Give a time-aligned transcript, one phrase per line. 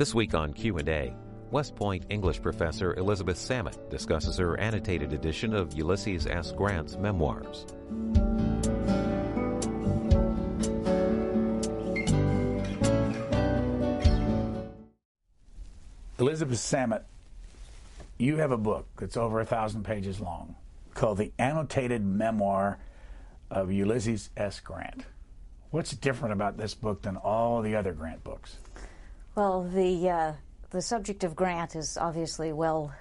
[0.00, 1.14] This week on Q&A,
[1.50, 6.52] West Point English professor Elizabeth Samet discusses her annotated edition of Ulysses S.
[6.52, 7.66] Grant's memoirs.
[16.18, 17.02] Elizabeth Samet,
[18.16, 20.56] you have a book that's over a thousand pages long
[20.94, 22.78] called The Annotated Memoir
[23.50, 24.60] of Ulysses S.
[24.60, 25.04] Grant.
[25.70, 28.56] What's different about this book than all the other Grant books?
[29.36, 30.32] Well, the uh,
[30.70, 32.92] the subject of Grant is obviously well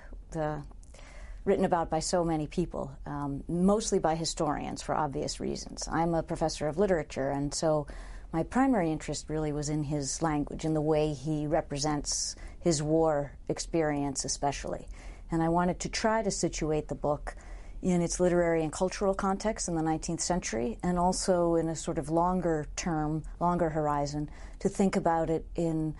[1.43, 5.87] written about by so many people, um, mostly by historians for obvious reasons.
[5.91, 7.87] I'm a professor of literature, and so
[8.31, 13.31] my primary interest really was in his language and the way he represents his war
[13.47, 14.87] experience, especially.
[15.31, 17.35] And I wanted to try to situate the book
[17.81, 21.97] in its literary and cultural context in the 19th century, and also in a sort
[21.97, 25.95] of longer term, longer horizon, to think about it in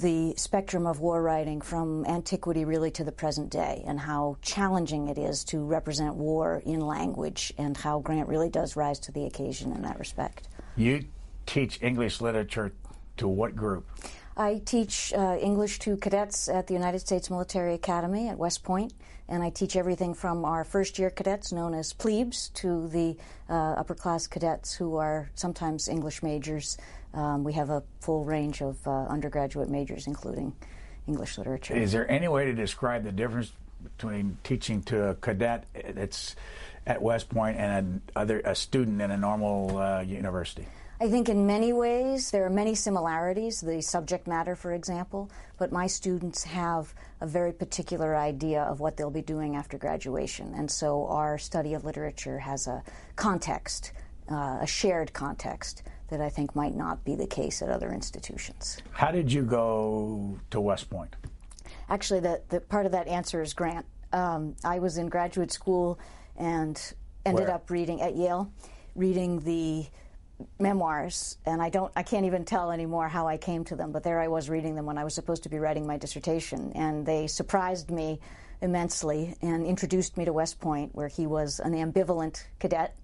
[0.00, 5.08] the spectrum of war writing from antiquity really to the present day, and how challenging
[5.08, 9.24] it is to represent war in language, and how Grant really does rise to the
[9.24, 10.48] occasion in that respect.
[10.76, 11.04] You
[11.46, 12.72] teach English literature
[13.16, 13.86] to what group?
[14.36, 18.92] I teach uh, English to cadets at the United States Military Academy at West Point,
[19.28, 23.16] and I teach everything from our first year cadets, known as plebes, to the
[23.48, 26.76] uh, upper class cadets who are sometimes English majors.
[27.14, 30.54] Um, we have a full range of uh, undergraduate majors, including
[31.08, 31.74] English literature.
[31.74, 35.64] Is there any way to describe the difference between teaching to a cadet
[35.94, 36.36] that's
[36.86, 40.66] at West Point and a, other, a student in a normal uh, university?
[40.98, 45.70] I think in many ways there are many similarities, the subject matter, for example, but
[45.70, 50.54] my students have a very particular idea of what they'll be doing after graduation.
[50.54, 52.82] And so our study of literature has a
[53.14, 53.92] context,
[54.30, 58.78] uh, a shared context, that I think might not be the case at other institutions.
[58.92, 61.14] How did you go to West Point?
[61.90, 63.84] Actually, the, the part of that answer is Grant.
[64.14, 65.98] Um, I was in graduate school
[66.36, 66.80] and
[67.26, 67.54] ended Where?
[67.54, 68.50] up reading at Yale,
[68.94, 69.86] reading the
[70.58, 73.92] memoirs, and I don't, I can't even tell anymore how I came to them.
[73.92, 76.72] But there I was reading them when I was supposed to be writing my dissertation,
[76.74, 78.20] and they surprised me
[78.60, 82.96] immensely and introduced me to West Point, where he was an ambivalent cadet.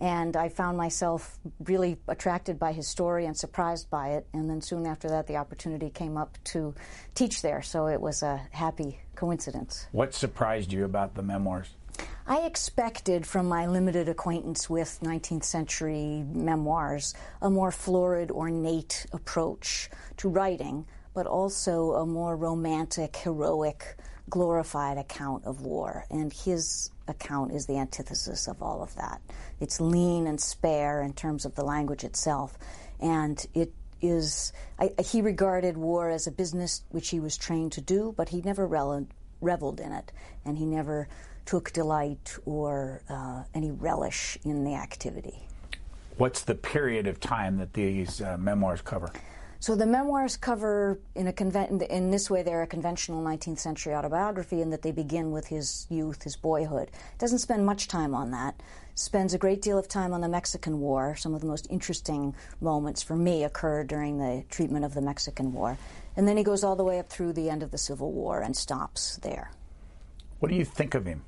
[0.00, 4.28] And I found myself really attracted by his story and surprised by it.
[4.32, 6.72] And then soon after that, the opportunity came up to
[7.16, 7.62] teach there.
[7.62, 9.88] So it was a happy coincidence.
[9.90, 11.70] What surprised you about the memoirs?
[12.30, 19.88] I expected from my limited acquaintance with 19th century memoirs a more florid, ornate approach
[20.18, 20.84] to writing,
[21.14, 23.96] but also a more romantic, heroic,
[24.28, 26.04] glorified account of war.
[26.10, 29.22] And his account is the antithesis of all of that.
[29.58, 32.58] It's lean and spare in terms of the language itself.
[33.00, 33.72] And it
[34.02, 38.28] is, I, he regarded war as a business which he was trained to do, but
[38.28, 38.66] he never
[39.40, 40.12] reveled in it.
[40.44, 41.08] And he never
[41.48, 45.48] took delight or uh, any relish in the activity.
[46.18, 49.10] What's the period of time that these uh, memoirs cover?
[49.58, 53.94] So the memoirs cover, in a conven- in this way, they're a conventional 19th century
[53.94, 56.90] autobiography in that they begin with his youth, his boyhood.
[57.16, 58.62] Doesn't spend much time on that.
[58.94, 61.16] Spends a great deal of time on the Mexican War.
[61.16, 65.54] Some of the most interesting moments for me occurred during the treatment of the Mexican
[65.54, 65.78] War.
[66.14, 68.42] And then he goes all the way up through the end of the Civil War
[68.42, 69.50] and stops there.
[70.40, 71.22] What do you think of him?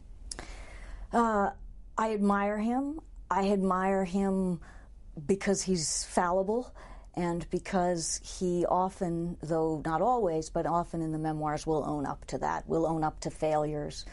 [1.12, 1.50] Uh,
[1.98, 3.00] I admire him.
[3.30, 4.60] I admire him
[5.26, 6.74] because he's fallible
[7.14, 12.24] and because he often, though not always, but often in the memoirs will own up
[12.26, 14.04] to that, will own up to failures,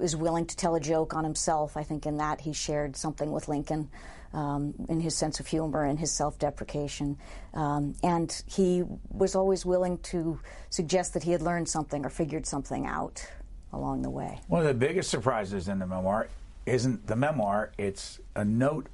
[0.00, 1.76] is willing to tell a joke on himself.
[1.76, 3.90] I think in that he shared something with Lincoln.
[4.32, 7.18] Um, in his sense of humor and his self deprecation.
[7.52, 10.40] Um, and he was always willing to
[10.70, 13.24] suggest that he had learned something or figured something out
[13.72, 14.40] along the way.
[14.48, 16.26] One of the biggest surprises in the memoir
[16.66, 18.88] isn't the memoir, it's a note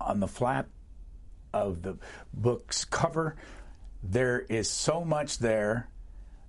[0.00, 0.68] on the flap
[1.52, 1.96] of the
[2.32, 3.36] book's cover.
[4.02, 5.88] There is so much there.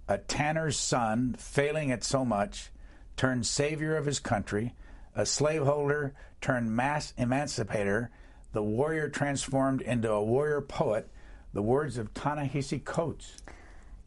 [0.07, 2.71] A tanner's son, failing at so much,
[3.15, 4.73] turned savior of his country,
[5.15, 8.09] a slaveholder turned mass emancipator,
[8.53, 11.09] The Warrior Transformed into a Warrior Poet,
[11.53, 13.37] the words of Ta-Nehisi Coates.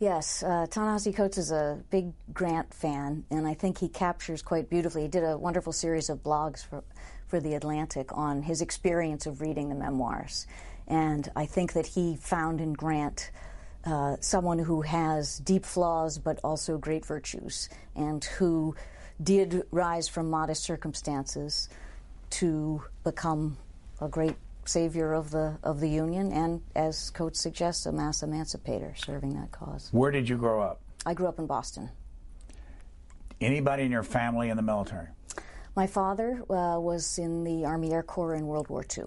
[0.03, 4.69] Yes, uh, Ta-Nehisi Coates is a big Grant fan, and I think he captures quite
[4.69, 5.03] beautifully.
[5.03, 6.83] He did a wonderful series of blogs for,
[7.29, 10.49] for The Atlantic on his experience of reading the memoirs.
[10.89, 13.31] And I think that he found in Grant
[13.85, 18.75] uh, someone who has deep flaws but also great virtues, and who
[19.23, 21.69] did rise from modest circumstances
[22.31, 23.57] to become
[24.01, 28.95] a great savior of the of the Union, and as Coates suggests, a mass emancipator
[28.97, 29.89] serving that cause.
[29.93, 30.81] Where did you grow up?
[31.05, 31.91] I grew up in Boston.
[33.41, 35.09] Anybody in your family in the military?
[35.75, 39.05] My father uh, was in the Army Air Corps in World War II.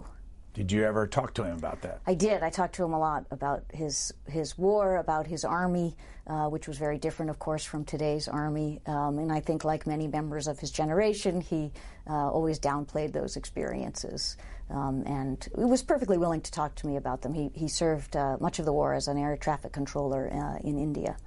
[0.56, 2.00] Did you ever talk to him about that?
[2.08, 2.42] I did.
[2.42, 5.98] I talked to him a lot about his his war, about his army,
[6.28, 8.80] uh, which was very different, of course, from today's army.
[8.86, 11.74] Um, and I think, like many members of his generation, he
[12.10, 14.38] uh, always downplayed those experiences.
[14.70, 17.34] Um, and he was perfectly willing to talk to me about them.
[17.34, 20.80] He, he served uh, much of the war as an air traffic controller uh, in
[20.80, 21.18] India.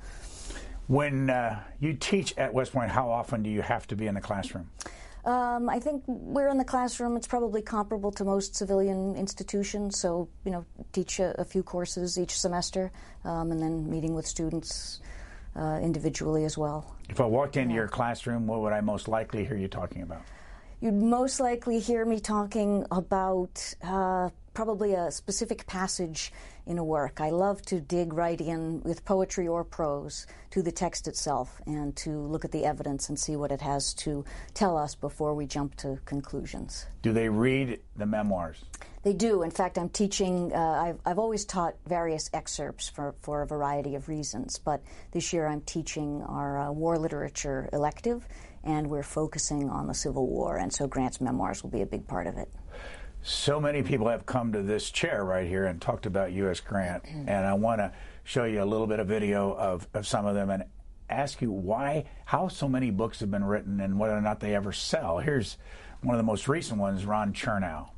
[0.87, 4.15] When uh, you teach at West Point, how often do you have to be in
[4.15, 4.71] the classroom?
[5.29, 7.15] Um, I think we're in the classroom.
[7.15, 9.99] It's probably comparable to most civilian institutions.
[9.99, 12.91] So, you know, teach a, a few courses each semester,
[13.27, 15.01] um, and then meeting with students
[15.55, 16.97] uh, individually as well.
[17.11, 20.23] If I walked into your classroom, what would I most likely hear you talking about?
[20.81, 26.33] You'd most likely hear me talking about uh, probably a specific passage
[26.67, 27.21] in a work.
[27.21, 31.95] I love to dig right in with poetry or prose to the text itself and
[31.99, 34.25] to look at the evidence and see what it has to
[34.55, 36.87] tell us before we jump to conclusions.
[37.03, 38.65] Do they read the memoirs?
[39.05, 39.45] They do.
[39.45, 43.95] In fact, I'm teaching, uh, I've, I've always taught various excerpts for, for a variety
[43.95, 44.83] of reasons, but
[45.13, 48.27] this year I'm teaching our uh, war literature elective,
[48.65, 52.09] and we're focusing on the Civil War, and so Grant's memoirs will be a big
[52.09, 52.51] part of it.
[53.29, 56.61] So many people have come to this chair right here and talked about U.S.
[56.61, 57.93] Grant, and I want to
[58.25, 60.65] show you a little bit of video of, of some of them and
[61.11, 64.55] ask you why, how so many books have been written and whether or not they
[64.55, 65.19] ever sell.
[65.19, 65.59] Here's
[66.01, 67.91] one of the most recent ones, Ron Chernow.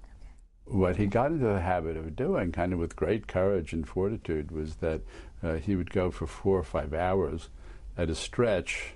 [0.65, 4.51] What he got into the habit of doing, kind of with great courage and fortitude,
[4.51, 5.03] was that
[5.45, 7.51] uh, he would go for four or five hours
[7.97, 8.95] at a stretch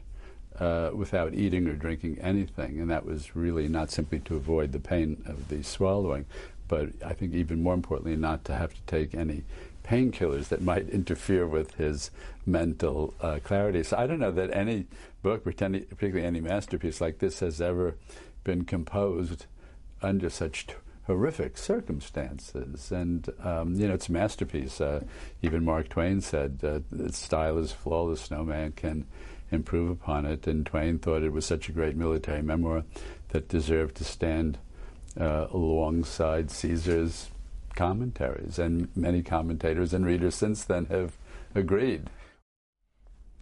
[0.59, 4.81] uh, without eating or drinking anything, and that was really not simply to avoid the
[4.81, 6.27] pain of the swallowing,
[6.69, 9.43] but I think even more importantly, not to have to take any
[9.85, 12.11] painkillers that might interfere with his
[12.47, 13.83] mental uh, clarity.
[13.83, 14.87] So I don't know that any
[15.23, 17.97] book, particularly any masterpiece like this, has ever
[18.45, 19.47] been composed
[20.03, 20.69] under such
[21.07, 22.91] horrific circumstances.
[22.91, 24.81] And, um, you know, it's a masterpiece.
[24.81, 25.05] Uh,
[25.43, 29.07] even Mark Twain said, uh, style is flawless, no man can
[29.55, 30.47] improve upon it.
[30.47, 32.85] And Twain thought it was such a great military memoir
[33.29, 34.59] that deserved to stand
[35.19, 37.31] uh, alongside Caesar's
[37.75, 38.59] commentaries.
[38.59, 41.17] And many commentators and readers since then have
[41.55, 42.11] agreed.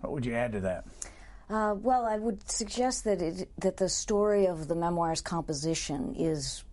[0.00, 0.84] What would you add to that?
[1.48, 6.64] Uh, well, I would suggest that it, that the story of the memoir's composition is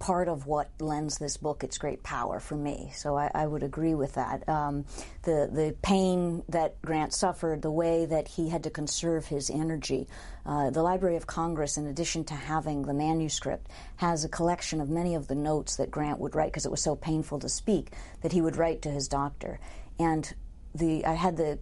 [0.00, 2.90] part of what lends this book its great power for me.
[2.94, 4.48] So I, I would agree with that.
[4.48, 4.86] Um,
[5.22, 10.08] the the pain that Grant suffered, the way that he had to conserve his energy.
[10.44, 14.88] Uh, the Library of Congress, in addition to having the manuscript, has a collection of
[14.88, 17.92] many of the notes that Grant would write because it was so painful to speak
[18.22, 19.60] that he would write to his doctor.
[19.98, 20.34] And
[20.74, 21.58] the I had the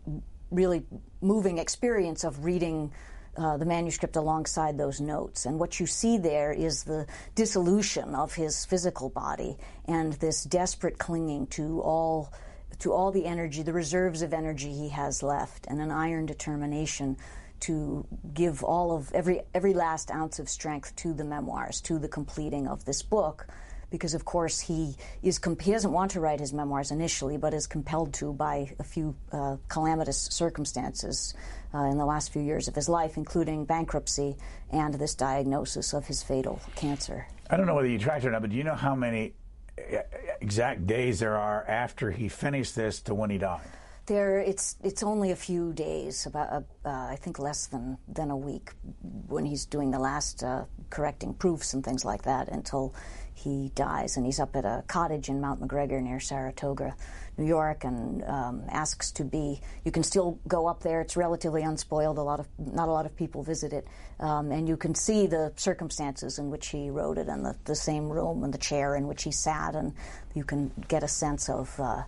[0.53, 0.85] really
[1.21, 2.93] moving experience of reading
[3.39, 5.47] uh, the manuscript alongside those notes.
[5.47, 10.99] And what you see there is the dissolution of his physical body and this desperate
[10.99, 12.33] clinging to all
[12.81, 17.17] to all the energy, the reserves of energy he has left, and an iron determination
[17.61, 22.09] to give all of every every last ounce of strength to the memoirs, to the
[22.09, 23.47] completing of this book
[23.91, 27.67] because of course he is he doesn't want to write his memoirs initially, but is
[27.67, 31.35] compelled to by a few uh, calamitous circumstances
[31.75, 34.37] uh, in the last few years of his life, including bankruptcy
[34.71, 37.27] and this diagnosis of his fatal cancer.
[37.51, 39.35] I don't know whether you tracked it or not, but do you know how many
[39.79, 39.99] uh,
[40.41, 43.61] exact days there are after he finished this to when he died?
[44.09, 48.31] There, it's it's only a few days, about uh, uh, I think less than than
[48.31, 48.71] a week,
[49.03, 52.95] when he's doing the last uh, correcting proofs and things like that until
[53.35, 56.97] he dies, and he's up at a cottage in Mount McGregor near Saratoga,
[57.37, 59.61] New York, and um, asks to be.
[59.85, 61.03] You can still go up there.
[61.03, 62.17] It's relatively unspoiled.
[62.17, 63.87] A lot of not a lot of people visit it,
[64.21, 67.77] um, and you can see the circumstances in which he wrote it, and the, the
[67.77, 69.93] same room and the chair in which he sat, and
[70.35, 71.79] you can get a sense of.
[71.79, 72.05] Uh,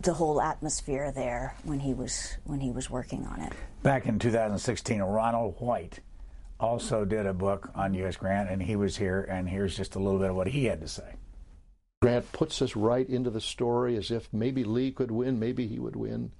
[0.00, 3.52] the whole atmosphere there when he was when he was working on it.
[3.82, 6.00] Back in 2016, Ronald White
[6.58, 8.16] also did a book on U.S.
[8.16, 10.80] Grant, and he was here, and here's just a little bit of what he had
[10.80, 11.14] to say.
[12.02, 15.78] Grant puts us right into the story as if maybe Lee could win, maybe he
[15.78, 16.30] would win.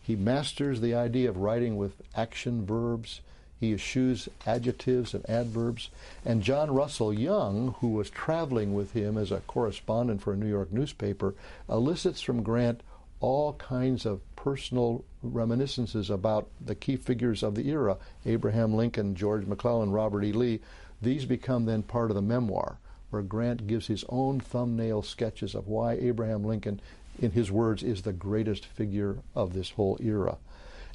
[0.00, 3.22] He masters the idea of writing with action verbs.
[3.58, 5.90] He eschews adjectives and adverbs.
[6.24, 10.48] And John Russell Young, who was traveling with him as a correspondent for a New
[10.48, 11.34] York newspaper,
[11.68, 12.82] elicits from Grant
[13.20, 19.46] all kinds of personal reminiscences about the key figures of the era Abraham Lincoln, George
[19.46, 20.32] McClellan, Robert E.
[20.32, 20.60] Lee.
[21.02, 22.78] These become then part of the memoir,
[23.10, 26.80] where Grant gives his own thumbnail sketches of why Abraham Lincoln
[27.18, 30.36] in his words, is the greatest figure of this whole era.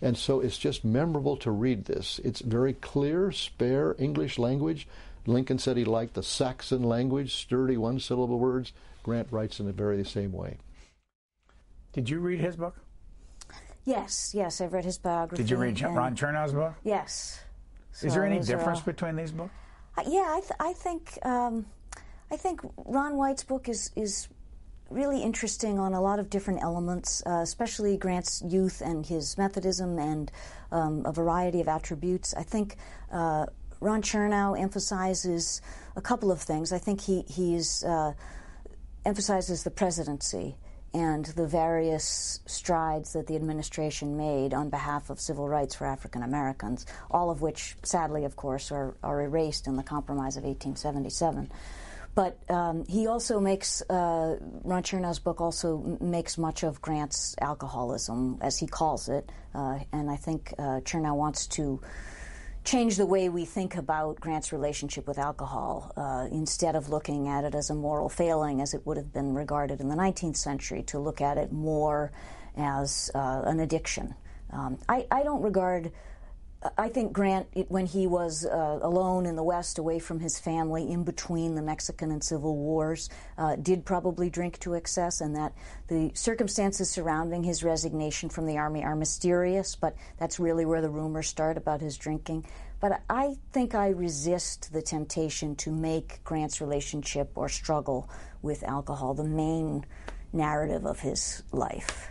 [0.02, 2.20] And so it's just memorable to read this.
[2.24, 4.88] It's very clear, spare English language.
[5.26, 8.74] Lincoln said he liked the Saxon language, sturdy one syllable words.
[9.04, 10.58] Grant writes in the very same way.
[11.94, 12.76] Did you read his book?
[13.84, 15.44] Yes, yes, I've read his biography.
[15.44, 16.74] Did you read Ron Chernow's book?
[16.84, 17.42] Yes.
[17.92, 18.86] So Is there any difference all...
[18.86, 19.52] between these books?
[19.98, 21.66] Uh, yeah, I, th- I think um,
[22.32, 24.30] I think Ron White's book is is
[24.90, 29.98] really interesting on a lot of different elements, uh, especially Grant's youth and his Methodism
[30.00, 30.32] and
[30.72, 32.34] um, a variety of attributes.
[32.36, 32.76] I think
[33.12, 33.46] uh,
[33.80, 35.62] Ron Chernow emphasizes
[35.96, 36.72] a couple of things.
[36.72, 38.14] I think he he's uh,
[39.06, 40.56] emphasizes the presidency
[40.94, 46.24] and the various strides that the administration made on behalf of civil rights for African
[46.24, 51.50] Americans, all of which, sadly, of course, are, are erased in the Compromise of 1877.
[52.14, 58.38] But um, he also makes uh, Ron Chernow's book also makes much of Grant's alcoholism,
[58.42, 61.80] as he calls it, uh, and I think uh, Chernow wants to
[62.64, 67.44] change the way we think about Grant's relationship with alcohol uh, instead of looking at
[67.44, 70.84] it as a moral failing as it would have been regarded in the 19th century,
[70.84, 72.12] to look at it more
[72.56, 74.14] as uh, an addiction.
[74.52, 75.92] Um, I, I, don't regard
[76.78, 80.92] I think Grant, when he was uh, alone in the West, away from his family,
[80.92, 85.54] in between the Mexican and Civil Wars, uh, did probably drink to excess, and that
[85.88, 90.90] the circumstances surrounding his resignation from the Army are mysterious, but that's really where the
[90.90, 92.46] rumors start about his drinking.
[92.80, 98.08] But I think I resist the temptation to make Grant's relationship or struggle
[98.44, 99.84] with alcohol the main
[100.32, 102.08] narrative of his life.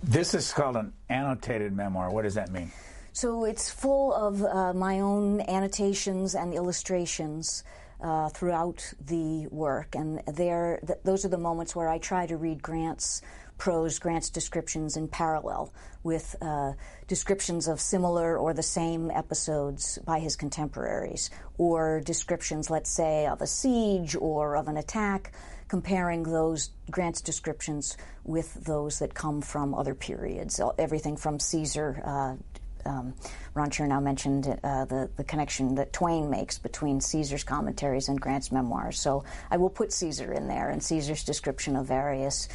[0.00, 2.10] This is called an annotated memoir.
[2.10, 2.70] What does that mean?
[3.14, 7.62] So it's full of uh, my own annotations and illustrations
[8.00, 12.36] uh, throughout the work, and there, th- those are the moments where I try to
[12.36, 13.20] read Grant's
[13.58, 16.72] prose, Grant's descriptions in parallel with uh,
[17.06, 23.42] descriptions of similar or the same episodes by his contemporaries, or descriptions, let's say, of
[23.42, 25.32] a siege or of an attack,
[25.68, 32.36] comparing those Grant's descriptions with those that come from other periods, everything from Caesar uh,
[32.84, 33.14] um,
[33.54, 38.52] Ron Chernow mentioned uh, the, the connection that Twain makes between Caesar's commentaries and Grant's
[38.52, 38.98] memoirs.
[38.98, 42.48] So I will put Caesar in there and Caesar's description of various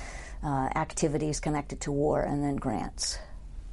[0.44, 3.18] uh, activities connected to war, and then Grant's.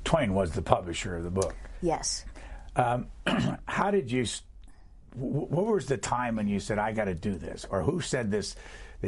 [0.04, 1.54] Twain was the publisher of the book.
[1.82, 2.25] Yes.
[2.76, 3.08] Um,
[3.66, 4.26] how did you?
[5.14, 8.30] What was the time when you said, "I got to do this," or who said
[8.30, 8.56] this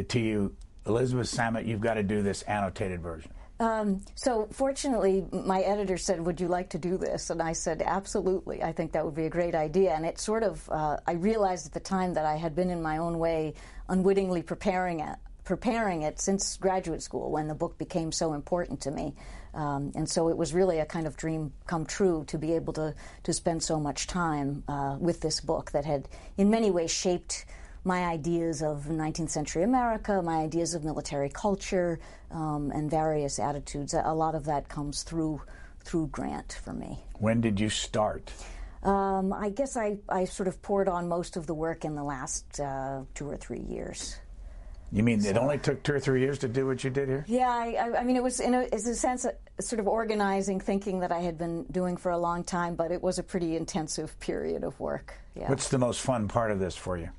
[0.08, 0.54] to you,
[0.86, 1.66] Elizabeth Samet?
[1.66, 3.32] You've got to do this annotated version.
[3.58, 7.82] Um, so fortunately, my editor said, "Would you like to do this?" And I said,
[7.82, 8.62] "Absolutely.
[8.62, 11.66] I think that would be a great idea." And it sort of, uh, I realized
[11.66, 13.54] at the time that I had been in my own way
[13.88, 18.90] unwittingly preparing it, preparing it since graduate school when the book became so important to
[18.90, 19.14] me.
[19.54, 22.75] Um, and so it was really a kind of dream come true to be able
[22.75, 26.90] to to spend so much time uh, with this book that had, in many ways,
[26.90, 27.46] shaped
[27.86, 32.00] my ideas of 19th century America, my ideas of military culture,
[32.32, 33.94] um, and various attitudes.
[33.94, 35.40] A lot of that comes through
[35.84, 36.98] through Grant for me.
[37.20, 38.32] When did you start?
[38.82, 42.02] Um, I guess I, I sort of poured on most of the work in the
[42.02, 44.16] last uh, two or three years.
[44.90, 47.08] You mean so, it only took two or three years to do what you did
[47.08, 47.24] here?
[47.28, 51.00] Yeah, I, I mean, it was in a, a sense a, sort of organizing, thinking
[51.00, 54.18] that I had been doing for a long time, but it was a pretty intensive
[54.20, 55.14] period of work.
[55.36, 55.48] Yeah.
[55.48, 57.10] What's the most fun part of this for you?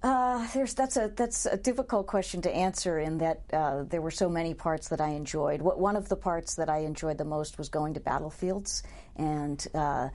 [0.00, 4.28] Uh, that's a that's a difficult question to answer in that uh, there were so
[4.28, 5.60] many parts that I enjoyed.
[5.60, 8.84] What, one of the parts that I enjoyed the most was going to battlefields
[9.16, 10.10] and uh,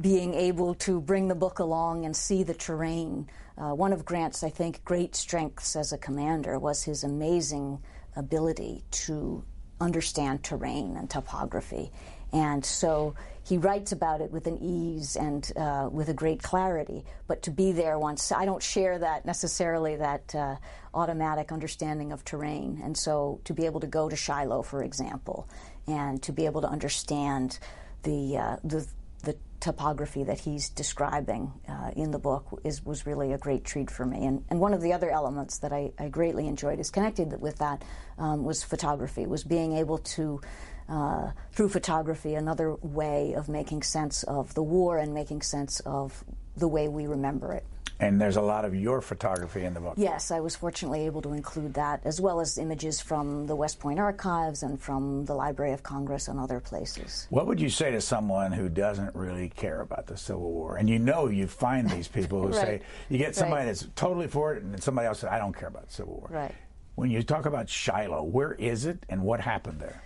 [0.00, 3.28] being able to bring the book along and see the terrain.
[3.56, 7.78] Uh, one of Grant's, I think, great strengths as a commander was his amazing
[8.16, 9.44] ability to
[9.80, 11.92] understand terrain and topography.
[12.32, 17.04] And so he writes about it with an ease and uh, with a great clarity.
[17.26, 20.56] But to be there once, I don't share that necessarily, that uh,
[20.94, 22.80] automatic understanding of terrain.
[22.82, 25.48] And so to be able to go to Shiloh, for example,
[25.86, 27.58] and to be able to understand
[28.02, 28.86] the, uh, the
[29.22, 33.90] the topography that he's describing uh, in the book is was really a great treat
[33.90, 34.24] for me.
[34.24, 37.58] And, and one of the other elements that I, I greatly enjoyed is connected with
[37.58, 37.84] that
[38.16, 40.40] um, was photography, was being able to.
[40.90, 46.24] Uh, through photography, another way of making sense of the war and making sense of
[46.56, 47.64] the way we remember it.
[48.00, 49.94] And there's a lot of your photography in the book.
[49.98, 53.78] Yes, I was fortunately able to include that, as well as images from the West
[53.78, 57.26] Point archives and from the Library of Congress and other places.
[57.28, 60.76] What would you say to someone who doesn't really care about the Civil War?
[60.76, 62.54] And you know you find these people who right.
[62.56, 63.66] say, you get somebody right.
[63.66, 66.28] that's totally for it, and somebody else says, I don't care about the Civil War.
[66.30, 66.54] Right.
[66.94, 70.02] When you talk about Shiloh, where is it and what happened there?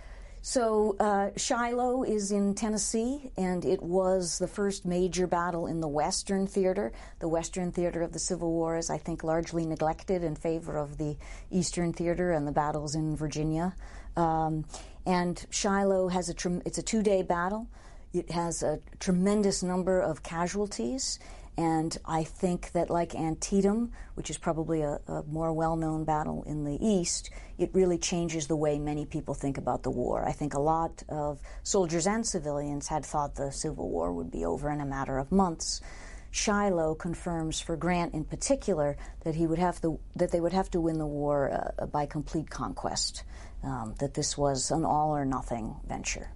[0.47, 5.87] So, uh, Shiloh is in Tennessee, and it was the first major battle in the
[5.87, 6.91] Western theater.
[7.17, 10.99] The Western theater of the Civil War is, I think, largely neglected in favor of
[10.99, 11.17] the
[11.49, 13.73] Eastern theater and the battles in Virginia.
[14.15, 14.65] Um,
[15.03, 17.67] and Shiloh has a it's a two-day battle.
[18.13, 21.17] It has a tremendous number of casualties,
[21.57, 26.43] and I think that, like Antietam, which is probably a, a more well known battle
[26.43, 30.27] in the East, it really changes the way many people think about the war.
[30.27, 34.43] I think a lot of soldiers and civilians had thought the Civil War would be
[34.43, 35.81] over in a matter of months.
[36.31, 40.69] Shiloh confirms for Grant in particular that he would have to, that they would have
[40.71, 43.23] to win the war uh, by complete conquest.
[43.63, 46.29] Um, that this was an all or nothing venture.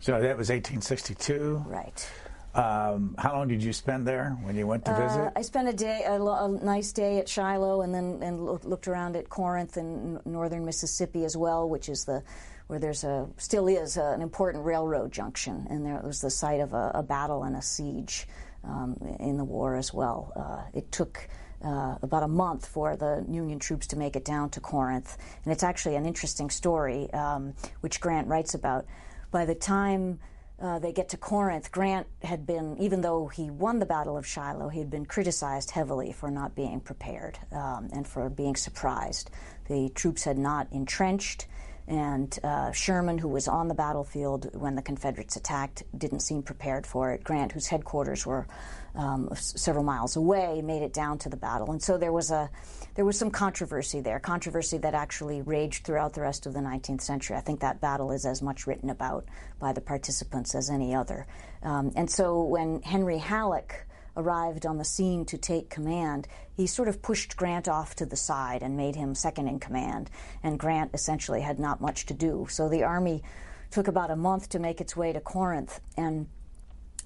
[0.00, 1.64] So that was 1862.
[1.66, 2.08] Right.
[2.54, 5.20] Um, how long did you spend there when you went to visit?
[5.20, 8.88] Uh, I spent a day, a, a, nice day at Shiloh, and then and looked
[8.88, 12.22] around at Corinth and northern Mississippi as well, which is the
[12.66, 16.60] where there's a still is a, an important railroad junction, and there was the site
[16.60, 18.28] of a, a battle and a siege
[18.64, 20.32] um, in the war as well.
[20.36, 21.28] Uh, it took.
[21.64, 25.16] Uh, about a month for the Union troops to make it down to Corinth.
[25.44, 28.84] And it's actually an interesting story, um, which Grant writes about.
[29.30, 30.18] By the time
[30.62, 34.24] uh, they get to Corinth, Grant had been, even though he won the Battle of
[34.24, 39.30] Shiloh, he had been criticized heavily for not being prepared um, and for being surprised.
[39.68, 41.46] The troops had not entrenched,
[41.88, 46.86] and uh, Sherman, who was on the battlefield when the Confederates attacked, didn't seem prepared
[46.86, 47.24] for it.
[47.24, 48.46] Grant, whose headquarters were
[48.94, 52.50] um, several miles away, made it down to the battle, and so there was a
[52.94, 57.00] there was some controversy there, controversy that actually raged throughout the rest of the 19th
[57.00, 57.36] century.
[57.36, 59.24] I think that battle is as much written about
[59.58, 61.26] by the participants as any other.
[61.62, 66.88] Um, and so when Henry Halleck arrived on the scene to take command, he sort
[66.88, 70.10] of pushed Grant off to the side and made him second in command.
[70.42, 72.46] And Grant essentially had not much to do.
[72.50, 73.22] So the Army
[73.70, 75.80] took about a month to make its way to Corinth.
[75.96, 76.28] And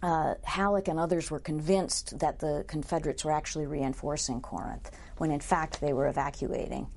[0.03, 5.41] uh, Halleck and others were convinced that the Confederates were actually reinforcing Corinth, when in
[5.41, 6.89] fact they were evacuating.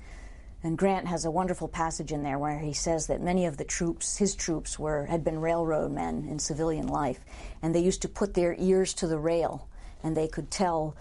[0.61, 3.63] And Grant has a wonderful passage in there where he says that many of the
[3.63, 7.21] troops, his troops, were had been railroad men in civilian life,
[7.61, 9.69] and they used to put their ears to the rail,
[10.03, 10.97] and they could tell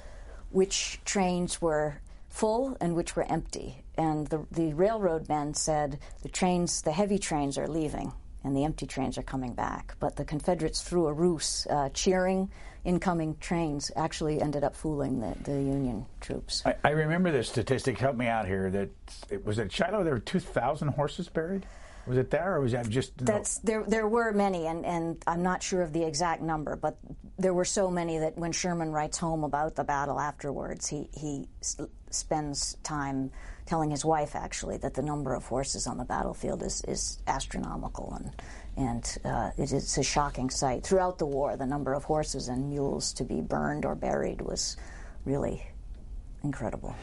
[0.51, 3.83] which trains were full and which were empty.
[3.97, 8.13] And the, the railroad men said the trains, the heavy trains, are leaving,
[8.45, 9.95] and the empty trains are coming back.
[10.01, 12.51] But the Confederates, through a ruse, uh, cheering
[12.85, 16.63] incoming trains, actually ended up fooling the, the Union troops.
[16.65, 17.99] I, I, remember this statistic.
[17.99, 18.71] Help me out here.
[18.71, 18.89] That
[19.31, 20.05] it was at Shiloh.
[20.05, 21.67] There were two thousand horses buried.
[22.07, 23.19] Was it there, or was that just?
[23.19, 23.85] That's there.
[23.87, 26.97] There were many, and, and I'm not sure of the exact number, but
[27.39, 31.49] there were so many that when Sherman writes home about the battle afterwards, he he
[32.11, 33.31] spends time
[33.69, 38.15] telling his wife actually that the number of horses on the battlefield is, is astronomical
[38.17, 38.33] and
[38.79, 40.85] and uh, it is a shocking sight.
[40.85, 44.77] Throughout the war, the number of horses and mules to be burned or buried was
[45.25, 45.67] really
[46.45, 46.95] incredible.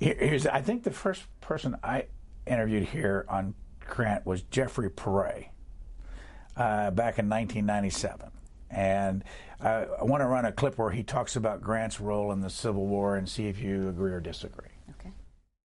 [0.00, 2.06] Here's, I think the first person I
[2.46, 5.48] interviewed here on Grant was Jeffrey Perret
[6.56, 8.30] uh, back in 1997.
[8.70, 9.22] And
[9.60, 12.48] uh, I want to run a clip where he talks about Grant's role in the
[12.48, 14.71] Civil War and see if you agree or disagree.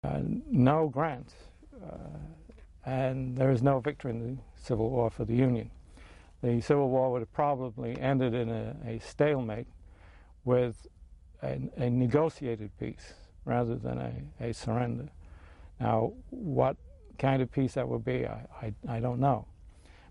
[0.04, 1.34] Uh, no Grant.
[1.84, 2.20] Uh,
[2.86, 5.70] and there is no victory in the Civil War for the Union.
[6.42, 9.68] The Civil War would have probably ended in a, a stalemate
[10.46, 10.88] with
[11.44, 14.14] a, a, negotiated peace rather than a,
[14.50, 15.10] a, surrender.
[15.80, 16.78] Now, what
[17.20, 19.48] kind of peace that would be, I, I, I don't know.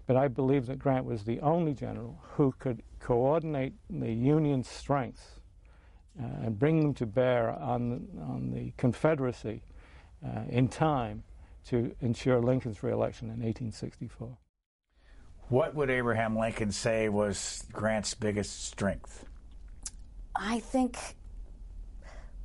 [0.07, 5.41] But I believe that Grant was the only general who could coordinate the Union's strengths
[6.21, 9.63] uh, and bring them to bear on, on the Confederacy
[10.27, 11.23] uh, in time
[11.69, 14.37] to ensure Lincoln's reelection in 1864.
[15.49, 19.25] What would Abraham Lincoln say was Grant's biggest strength?
[20.35, 20.99] I think,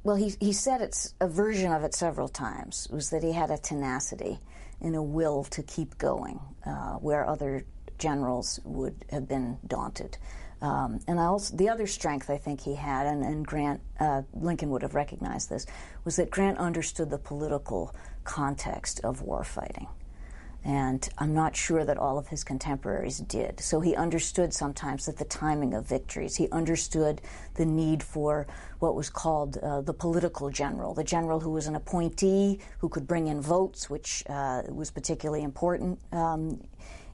[0.04, 3.50] well, he, he said it's a version of it several times, was that he had
[3.50, 4.40] a tenacity
[4.82, 7.66] and a will to keep going uh, where other
[7.98, 10.18] generals would have been daunted.
[10.62, 14.70] Um, and also, the other strength I think he had, and, and Grant uh, Lincoln
[14.70, 15.66] would have recognized this,
[16.06, 19.88] was that Grant understood the political context of war fighting.
[20.64, 23.60] And I'm not sure that all of his contemporaries did.
[23.60, 26.36] So he understood sometimes that the timing of victories.
[26.36, 27.20] He understood
[27.56, 28.46] the need for
[28.78, 33.08] what was called uh, the political general, the general who was an appointee, who could
[33.08, 36.62] bring in votes, which uh, was particularly important, um,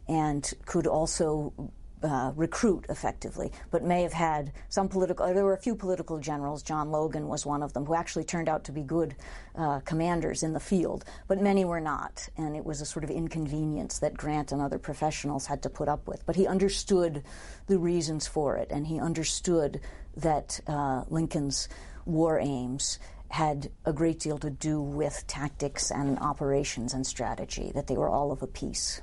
[0.09, 1.71] and could also
[2.03, 5.25] uh, recruit effectively, but may have had some political.
[5.33, 6.63] There were a few political generals.
[6.63, 9.15] John Logan was one of them, who actually turned out to be good
[9.55, 13.09] uh, commanders in the field, but many were not, and it was a sort of
[13.09, 16.25] inconvenience that Grant and other professionals had to put up with.
[16.25, 17.23] But he understood
[17.67, 19.81] the reasons for it, and he understood
[20.17, 21.69] that uh, Lincoln's
[22.05, 27.87] war aims had a great deal to do with tactics and operations and strategy, that
[27.87, 29.01] they were all of a piece.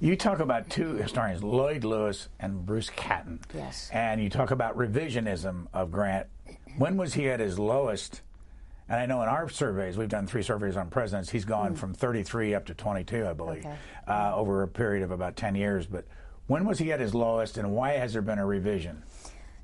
[0.00, 3.40] You talk about two historians, Lloyd Lewis and Bruce Catton.
[3.52, 3.90] Yes.
[3.92, 6.28] And you talk about revisionism of Grant.
[6.76, 8.22] When was he at his lowest?
[8.88, 11.78] And I know in our surveys, we've done three surveys on presidents, he's gone mm.
[11.78, 13.76] from 33 up to 22, I believe, okay.
[14.06, 15.86] uh, over a period of about 10 years.
[15.86, 16.04] But
[16.46, 19.02] when was he at his lowest, and why has there been a revision?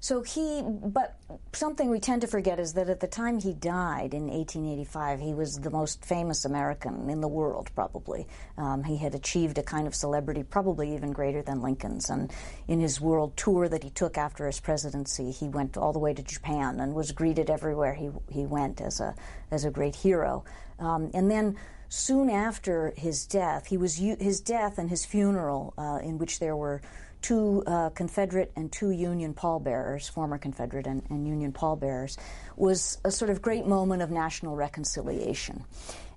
[0.04, 1.16] So he, but
[1.54, 5.32] something we tend to forget is that at the time he died in 1885, he
[5.32, 8.26] was the most famous American in the world, probably.
[8.58, 12.10] Um, he had achieved a kind of celebrity, probably even greater than Lincoln's.
[12.10, 12.30] And
[12.68, 16.12] in his world tour that he took after his presidency, he went all the way
[16.12, 19.14] to Japan and was greeted everywhere he, he went as a,
[19.50, 20.44] as a great hero.
[20.78, 21.56] Um, and then
[21.88, 26.56] soon after his death, he was his death and his funeral, uh, in which there
[26.56, 26.82] were
[27.24, 32.18] two uh, Confederate and two Union pallbearers, former Confederate and, and, Union pallbearers,
[32.54, 35.64] was a sort of great moment of national reconciliation.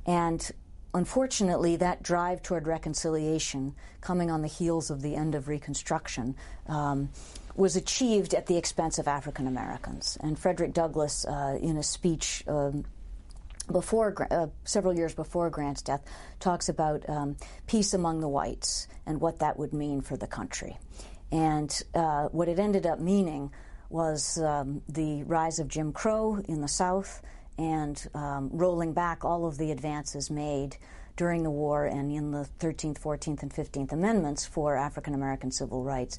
[0.06, 0.52] And
[0.94, 6.36] unfortunately, that drive toward reconciliation, coming on the heels of the end of Reconstruction,
[6.68, 7.10] um,
[7.56, 10.18] was achieved at the expense of African Americans.
[10.20, 12.84] And Frederick Douglass, uh, in a speech um,
[13.72, 16.04] before uh, several years before Grant's death,
[16.40, 20.78] talks about um, peace among the whites and what that would mean for the country.
[21.32, 23.52] And uh, what it ended up meaning
[23.90, 27.22] was um, the rise of Jim Crow in the South
[27.58, 30.78] and um, rolling back all of the advances made
[31.16, 35.84] during the war and in the 13th, 14th, and 15th Amendments for African American civil
[35.84, 36.18] rights.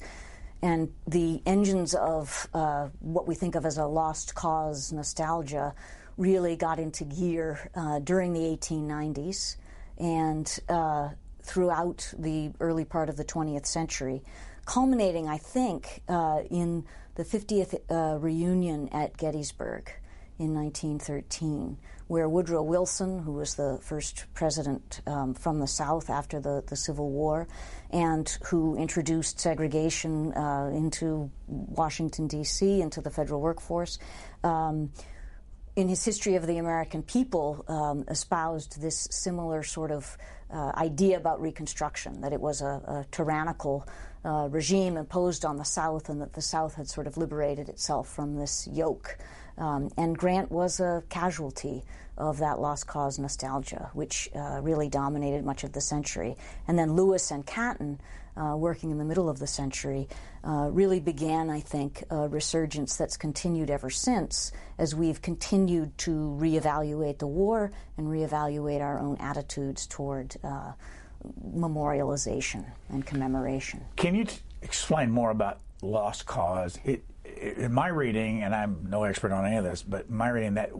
[0.61, 5.73] And the engines of uh, what we think of as a lost cause nostalgia
[6.19, 9.55] really got into gear uh, during the 1890s
[9.97, 11.09] and uh,
[11.41, 14.21] throughout the early part of the 20th century,
[14.65, 19.91] culminating, I think, uh, in the 50th uh, reunion at Gettysburg
[20.37, 21.77] in 1913,
[22.07, 26.75] where Woodrow Wilson, who was the first president um, from the South after the, the
[26.75, 27.47] Civil War,
[27.91, 33.99] and who introduced segregation uh, into Washington, D.C., into the federal workforce,
[34.43, 34.91] um,
[35.79, 40.17] in his history of the American people, um, espoused this similar sort of
[40.51, 43.87] uh, idea about Reconstruction, that it was a, a tyrannical
[44.25, 48.09] uh, regime imposed on the South and that the South had sort of liberated itself
[48.09, 49.17] from this yoke.
[49.57, 51.83] Um, and Grant was a casualty
[52.17, 56.35] of that lost cause nostalgia, which uh, really dominated much of the century.
[56.67, 58.01] And then Lewis and Catton
[58.39, 60.07] uh, working in the middle of the century,
[60.43, 66.11] uh, really began, I think, a resurgence that's continued ever since as we've continued to
[66.39, 70.71] reevaluate the war and reevaluate our own attitudes toward uh,
[71.45, 73.83] memorialization and commemoration.
[73.97, 76.79] Can you t- explain more about lost cause?
[76.85, 80.29] It, in my reading, and I'm no expert on any of this, but in my
[80.29, 80.71] reading, that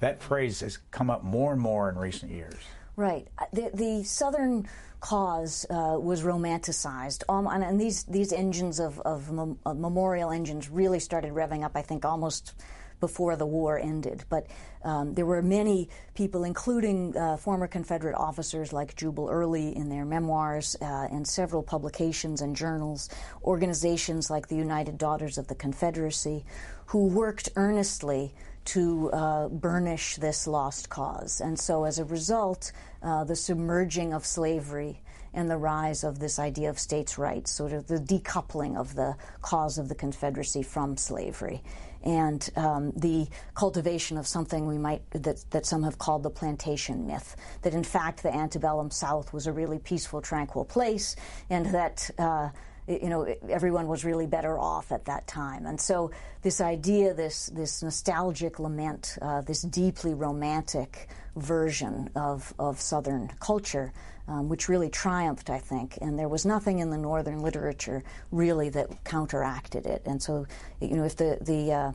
[0.00, 2.54] that phrase has come up more and more in recent years.
[2.96, 3.28] Right.
[3.38, 4.68] Uh, the, the Southern
[5.00, 7.22] cause uh, was romanticized.
[7.28, 11.64] Um, and, and, these these engines of, of, mem- of, memorial engines really started revving
[11.64, 11.72] up.
[11.76, 12.54] I think almost
[13.00, 14.24] before the war ended.
[14.28, 14.46] But
[14.84, 20.04] um, there were many people, including uh, former Confederate officers like Jubal Early in their
[20.04, 23.08] memoirs, uh, and several publications and journals,
[23.44, 26.44] organizations like the United Daughters of the Confederacy,
[26.86, 28.34] who worked earnestly
[28.66, 31.40] to uh, burnish this lost cause.
[31.40, 35.02] And so, as a result, uh, the submerging of slavery
[35.38, 39.14] and the rise of this idea of states' rights, sort of the decoupling of the
[39.40, 41.62] cause of the Confederacy from slavery,
[42.02, 47.06] and um, the cultivation of something we might that, that some have called the plantation
[47.06, 47.36] myth.
[47.62, 51.14] That in fact the antebellum South was a really peaceful, tranquil place,
[51.48, 52.10] and that.
[52.18, 52.50] Uh,
[52.88, 55.66] you know, everyone was really better off at that time.
[55.66, 62.80] And so this idea, this, this nostalgic lament, uh, this deeply romantic version of, of
[62.80, 63.92] Southern culture
[64.28, 65.98] um, which really triumphed, I think.
[66.00, 70.02] And there was nothing in the Northern literature really that counteracted it.
[70.06, 70.46] And so,
[70.80, 71.92] you know, if the the uh,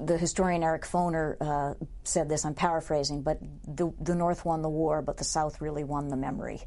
[0.00, 1.74] the historian Eric Foner uh,
[2.04, 5.84] said this, I'm paraphrasing, but the, the North won the war, but the South really
[5.84, 6.60] won the memory,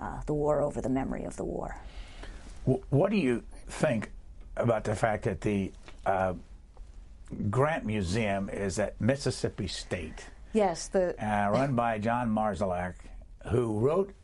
[0.00, 1.76] uh, the war over the memory of the war.
[2.64, 4.10] What do you think
[4.56, 5.72] about the fact that the
[6.06, 6.34] uh,
[7.50, 10.26] Grant Museum is at Mississippi State?
[10.52, 12.94] Yes, the uh, run by John Marszalek,
[13.48, 14.14] who wrote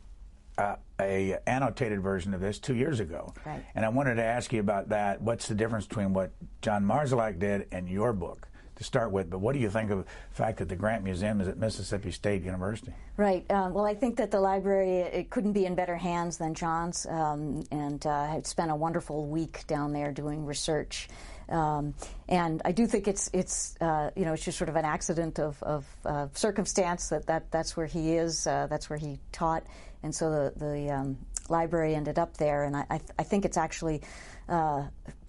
[0.59, 3.33] uh, a annotated version of this two years ago.
[3.45, 3.63] Right.
[3.75, 5.21] And I wanted to ask you about that.
[5.21, 8.45] What's the difference between what John Marszalek did and your book?
[8.75, 11.41] To start with, but what do you think of the fact that the Grant Museum
[11.41, 12.93] is at Mississippi State University?
[13.17, 13.43] Right.
[13.51, 17.05] Um, well, I think that the library it couldn't be in better hands than John's,
[17.07, 21.09] um, and uh, I spent a wonderful week down there doing research.
[21.49, 21.93] Um,
[22.29, 25.39] and I do think it's it's uh, you know it's just sort of an accident
[25.39, 29.63] of, of uh, circumstance that, that that's where he is, uh, that's where he taught,
[30.03, 31.17] and so the the um,
[31.49, 32.63] library ended up there.
[32.63, 34.01] And I I, th- I think it's actually
[34.47, 34.83] uh,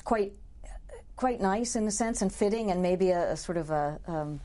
[0.04, 0.32] quite
[1.16, 4.40] quite nice in a sense and fitting, and maybe a, a sort of a um,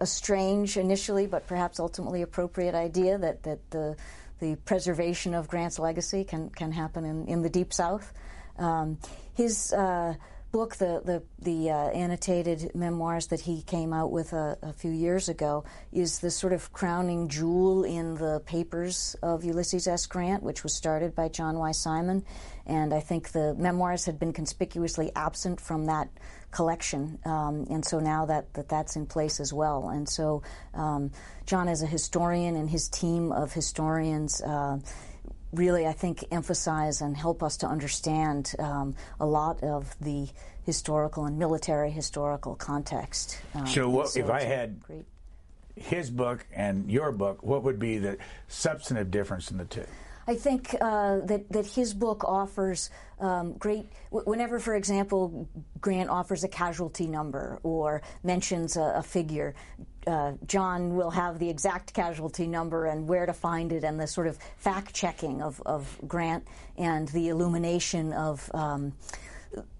[0.00, 3.96] a strange initially, but perhaps ultimately appropriate idea that that the
[4.40, 8.12] the preservation of Grant's legacy can can happen in, in the Deep South.
[8.58, 8.98] Um,
[9.34, 10.14] his uh,
[10.50, 14.90] book, the the, the uh, annotated memoirs that he came out with a, a, few
[14.90, 20.06] years ago, is the sort of crowning jewel in the papers of Ulysses S.
[20.06, 21.72] Grant, which was started by John Y.
[21.72, 22.24] Simon,
[22.66, 26.08] and I think the memoirs had been conspicuously absent from that
[26.50, 29.90] collection, um, and so now that, that that's in place as well.
[29.90, 30.42] And so
[30.74, 31.10] um,
[31.46, 34.40] John, as a historian, and his team of historians.
[34.40, 34.78] Uh,
[35.52, 40.28] really, I think, emphasize and help us to understand um, a lot of the
[40.64, 43.40] historical and military historical context.
[43.54, 45.06] Um, so, what, so if I had great.
[45.76, 49.86] his book and your book, what would be the substantive difference in the two?
[50.28, 53.86] I think uh, that that his book offers um, great.
[54.10, 55.48] Whenever, for example,
[55.80, 59.54] Grant offers a casualty number or mentions a, a figure,
[60.06, 64.06] uh, John will have the exact casualty number and where to find it, and the
[64.06, 68.50] sort of fact checking of, of Grant and the illumination of.
[68.52, 68.92] Um,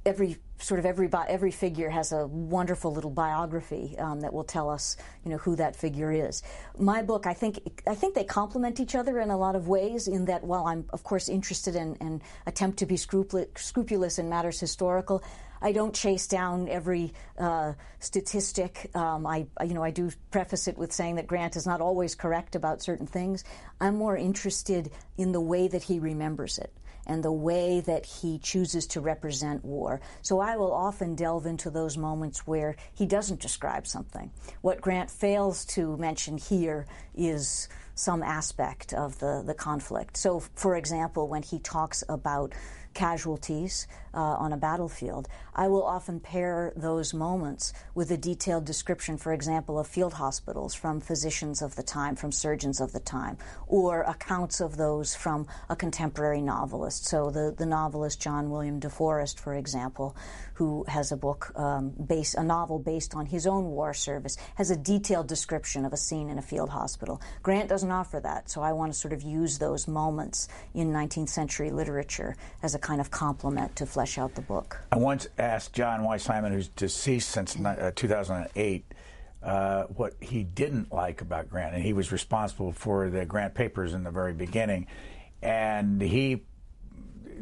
[0.05, 4.69] every sort of every every figure has a wonderful little biography um, that will tell
[4.69, 6.43] us, you know, who that figure is.
[6.79, 10.09] My book, I think, I think they complement each other in a lot of ways.
[10.09, 14.59] In that, while I'm of course interested in and attempt to be scrupulous, in matters
[14.59, 15.23] historical,
[15.61, 18.91] I don't chase down every uh, statistic.
[18.95, 22.15] Um, I, you know, I do preface it with saying that Grant is not always
[22.15, 23.45] correct about certain things.
[23.81, 26.73] I'm more interested in the way that he remembers it
[27.09, 30.01] and the way that he chooses to represent war.
[30.23, 34.31] So I will often delve into those moments where he doesn't describe something.
[34.61, 40.17] What Grant fails to mention here is some aspect of the, the conflict.
[40.17, 42.53] So, for example, when he talks about
[42.99, 49.17] casualties uh, on a battlefield, I will often pair those moments with a detailed description,
[49.17, 53.39] for example, of field hospitals from physicians of the time, from surgeons of the time,
[53.69, 57.07] or accounts of those from a contemporary novelist.
[57.07, 60.17] So the, the novelist John William DeForest, for example,
[60.55, 64.73] who has a book um, based, a novel based on his own war service, has
[64.73, 67.23] a detailed description of a scene in a field hospital.
[67.45, 71.29] Grant doesn't offer that, so I want to sort of use those moments in 19th
[71.29, 74.81] century literature as a kind of complement to flesh out the book.
[74.91, 76.17] I once asked John Y.
[76.17, 78.95] Simon, who's deceased since uh, 2008,
[79.43, 83.93] uh, what he didn't like about Grant, and he was responsible for the Grant papers
[83.93, 84.87] in the very beginning,
[85.43, 86.45] and he,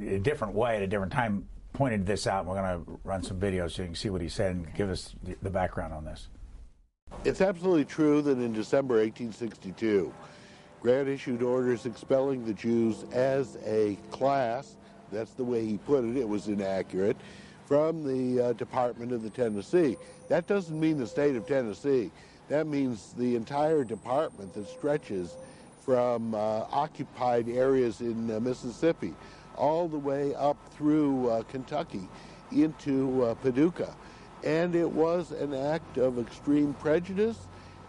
[0.04, 2.44] a different way at a different time, pointed this out.
[2.44, 4.90] We're going to run some videos so you can see what he said and give
[4.90, 6.26] us the, the background on this.
[7.24, 10.12] It's absolutely true that in December 1862,
[10.82, 14.75] Grant issued orders expelling the Jews as a class
[15.12, 16.16] that's the way he put it.
[16.16, 17.16] It was inaccurate.
[17.66, 19.96] From the uh, Department of the Tennessee.
[20.28, 22.12] That doesn't mean the state of Tennessee.
[22.48, 25.36] That means the entire department that stretches
[25.84, 29.14] from uh, occupied areas in uh, Mississippi
[29.56, 32.08] all the way up through uh, Kentucky
[32.52, 33.94] into uh, Paducah.
[34.44, 37.38] And it was an act of extreme prejudice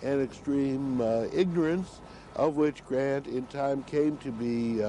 [0.02, 2.00] and extreme uh, ignorance
[2.36, 4.82] of which Grant in time came to be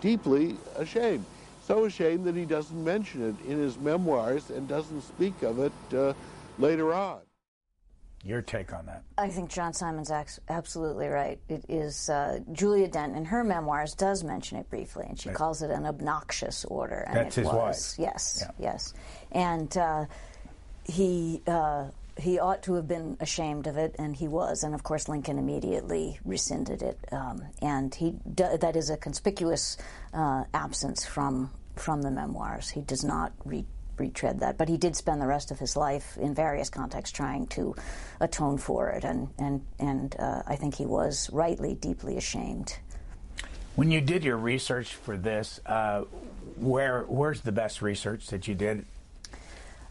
[0.00, 1.24] deeply ashamed
[1.66, 5.72] so ashamed that he doesn't mention it in his memoirs and doesn't speak of it
[5.96, 6.12] uh,
[6.58, 7.20] later on.
[8.22, 9.02] Your take on that?
[9.18, 10.10] I think John Simon's
[10.48, 11.38] absolutely right.
[11.48, 15.36] It is uh, Julia Dent in her memoirs does mention it briefly, and she right.
[15.36, 17.04] calls it an obnoxious order.
[17.06, 17.96] And That's it his was.
[17.98, 18.06] wife.
[18.06, 18.70] Yes, yeah.
[18.72, 18.94] yes,
[19.32, 20.06] and uh,
[20.84, 24.62] he uh, he ought to have been ashamed of it, and he was.
[24.62, 29.76] And of course, Lincoln immediately rescinded it, um, and he that is a conspicuous
[30.12, 32.70] uh, absence from from the memoirs.
[32.70, 36.16] He does not re- retread that, but he did spend the rest of his life
[36.16, 37.74] in various contexts trying to
[38.20, 42.78] atone for it, and and and uh, I think he was rightly deeply ashamed.
[43.74, 46.02] When you did your research for this, uh,
[46.56, 48.84] where where's the best research that you did?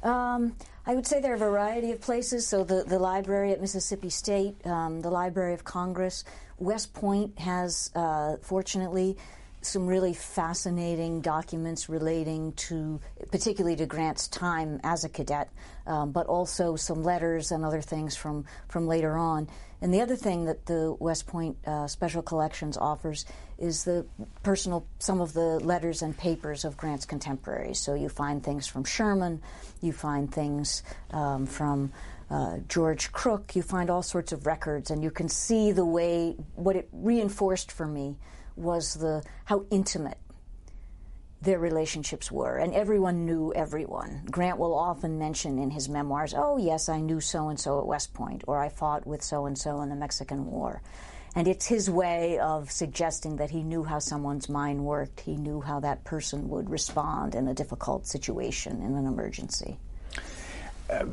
[0.04, 0.56] Um,
[0.86, 2.46] I would say there are a variety of places.
[2.46, 6.26] So the, the library at Mississippi State, um, the Library of Congress,
[6.58, 9.18] West Point has, uh, fortunately,
[9.66, 13.00] some really fascinating documents relating to,
[13.32, 15.50] particularly to Grant's time as a cadet,
[15.88, 19.48] um, but also some letters and other things from, from later on.
[19.82, 23.26] And the other thing that the West Point uh, Special Collections offers
[23.58, 24.06] is the
[24.42, 27.80] personal, some of the letters and papers of Grant's contemporaries.
[27.80, 29.42] So you find things from Sherman,
[29.82, 31.92] you find things um, from
[32.30, 36.38] uh, George Crook, you find all sorts of records, and you can see the way,
[36.56, 38.16] what it reinforced for me
[38.56, 40.18] was the how intimate
[41.42, 44.22] their relationships were, and everyone knew everyone.
[44.32, 47.86] Grant will often mention in his memoirs, "Oh yes, I knew so and so at
[47.86, 50.82] West Point, or I fought with so and so in the Mexican War."
[51.36, 55.22] And it's his way of suggesting that he knew how someone's mind worked.
[55.22, 59.78] He knew how that person would respond in a difficult situation, in an emergency.
[60.90, 61.06] Uh,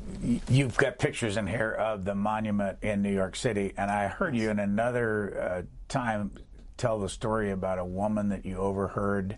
[0.48, 4.37] you've got pictures in here of the monument in New York City, and I heard
[4.37, 6.33] you in another uh, time
[6.80, 9.36] tell the story about a woman that you overheard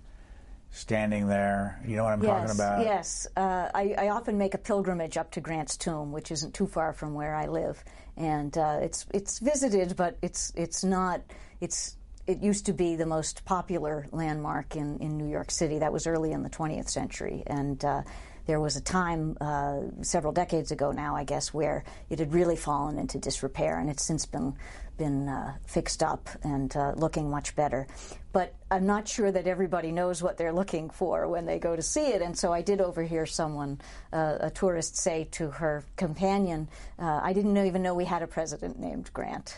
[0.70, 1.82] standing there.
[1.86, 2.84] You know what I'm yes, talking about?
[2.84, 3.26] Yes.
[3.36, 6.92] Uh, I, I, often make a pilgrimage up to Grant's tomb, which isn't too far
[6.92, 7.82] from where I live,
[8.16, 11.20] and uh, it's it's visited, but it's it's not
[11.60, 11.96] it's.
[12.24, 15.80] It used to be the most popular landmark in, in New York City.
[15.80, 17.42] That was early in the 20th century.
[17.48, 18.02] And uh,
[18.46, 22.56] there was a time uh, several decades ago now, I guess, where it had really
[22.56, 24.56] fallen into disrepair, and it's since been
[24.98, 27.86] been uh, fixed up and uh, looking much better.
[28.32, 31.82] But I'm not sure that everybody knows what they're looking for when they go to
[31.82, 32.22] see it.
[32.22, 33.80] And so I did overhear someone,
[34.12, 38.26] uh, a tourist, say to her companion, uh, I didn't even know we had a
[38.26, 39.56] president named Grant.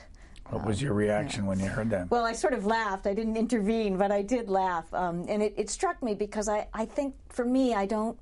[0.50, 1.48] What was your reaction yeah.
[1.48, 2.10] when you heard that?
[2.10, 3.06] Well, I sort of laughed.
[3.06, 4.92] I didn't intervene, but I did laugh.
[4.92, 8.18] Um, and it, it, struck me because I, I think for me, I don't.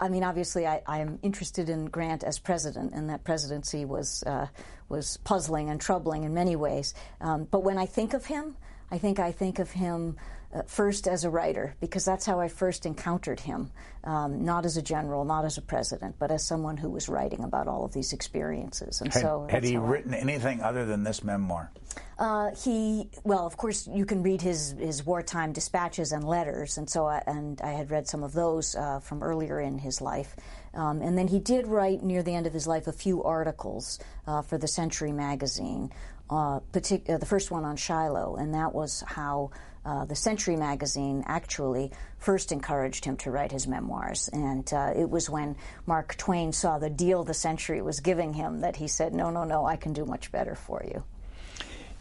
[0.00, 4.46] I, mean, obviously, I, am interested in Grant as president, and that presidency was uh,
[4.88, 6.94] was puzzling and troubling in many ways.
[7.20, 8.56] Um, but when I think of him,
[8.90, 10.16] I think I think of him
[10.54, 13.70] uh, first as a writer because that's how I first encountered him,
[14.04, 17.44] um, not as a general, not as a president, but as someone who was writing
[17.44, 19.00] about all of these experiences.
[19.00, 21.70] And had, so, had he written I, anything other than this memoir?
[22.18, 26.88] Uh, he well, of course, you can read his his wartime dispatches and letters, and
[26.88, 30.34] so I, and I had read some of those uh, from earlier in his life.
[30.74, 33.98] Um, and then he did write near the end of his life a few articles
[34.26, 35.90] uh, for the Century magazine,
[36.30, 39.50] uh, partic- uh, the first one on Shiloh, and that was how
[39.88, 44.28] uh, the Century magazine actually first encouraged him to write his memoirs.
[44.34, 48.60] And uh, it was when Mark Twain saw the deal the Century was giving him
[48.60, 51.02] that he said, No, no, no, I can do much better for you.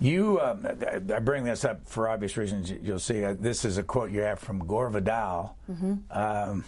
[0.02, 2.70] You, um, I bring this up for obvious reasons.
[2.70, 5.56] You'll see uh, this is a quote you have from Gore Vidal.
[5.72, 5.94] Mm-hmm.
[6.12, 6.66] Um,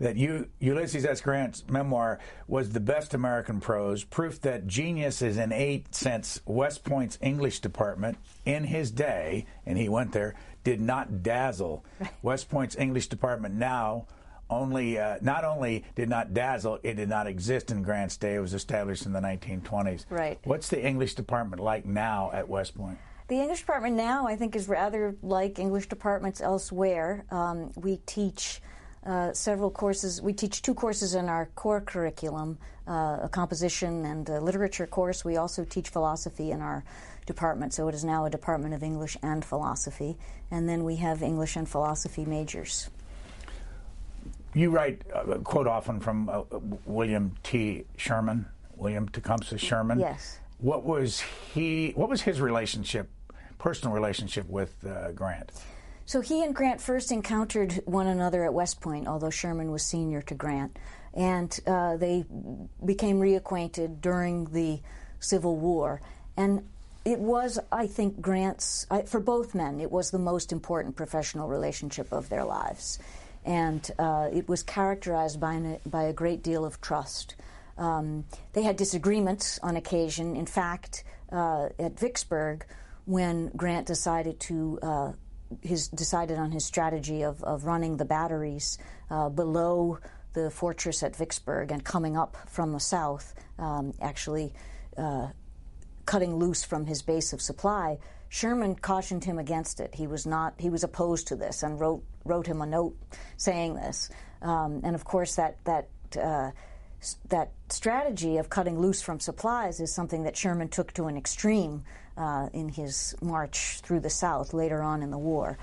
[0.00, 1.20] that you, Ulysses S.
[1.20, 7.18] Grant's memoir was the best American prose, proof that genius is innate since West Point's
[7.22, 11.84] English department in his day, and he went there, did not dazzle.
[12.22, 14.06] West Point's English department now
[14.48, 18.34] only uh, not only did not dazzle, it did not exist in Grant's day.
[18.34, 20.04] It was established in the 1920s.
[20.08, 20.38] Right.
[20.44, 22.98] What's the English department like now at West Point?
[23.28, 27.24] The English department now, I think, is rather like English departments elsewhere.
[27.32, 28.60] Um, we teach
[29.06, 30.20] uh, several courses.
[30.20, 35.24] We teach two courses in our core curriculum uh, a composition and a literature course.
[35.24, 36.84] We also teach philosophy in our
[37.26, 40.16] department, so it is now a department of English and philosophy.
[40.50, 42.88] And then we have English and philosophy majors.
[44.54, 46.42] You write a quote often from uh,
[46.86, 47.84] William T.
[47.96, 50.00] Sherman, William Tecumseh Sherman.
[50.00, 50.38] Yes.
[50.58, 51.90] What was he?
[51.90, 53.10] What was his relationship,
[53.58, 55.52] personal relationship with uh, Grant?
[56.06, 60.22] So he and Grant first encountered one another at West Point, although Sherman was senior
[60.22, 60.78] to Grant,
[61.12, 62.24] and uh, they
[62.84, 64.80] became reacquainted during the
[65.18, 66.00] Civil War.
[66.36, 66.68] And
[67.04, 72.12] it was, I think, Grant's, for both men, it was the most important professional relationship
[72.12, 73.00] of their lives.
[73.44, 77.34] And uh, it was characterized by, an, by a great deal of trust.
[77.78, 80.36] Um, they had disagreements on occasion.
[80.36, 81.02] In fact,
[81.32, 82.64] uh, at Vicksburg,
[83.06, 85.12] when Grant decided to uh,
[85.62, 88.78] his decided on his strategy of, of running the batteries
[89.10, 89.98] uh, below
[90.32, 94.52] the fortress at Vicksburg and coming up from the south, um, actually
[94.96, 95.28] uh,
[96.04, 97.98] cutting loose from his base of supply,
[98.28, 99.94] Sherman cautioned him against it.
[99.94, 100.54] He was not.
[100.58, 102.96] He was opposed to this and wrote wrote him a note
[103.36, 104.10] saying this.
[104.42, 105.88] Um, and of course, that that
[106.20, 106.50] uh,
[107.28, 111.84] that strategy of cutting loose from supplies is something that Sherman took to an extreme
[112.16, 115.58] uh, in his march through the South later on in the war.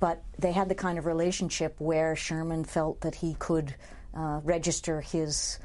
[0.00, 3.74] But they had the kind of relationship where Sherman felt that he could
[4.14, 5.58] uh, register his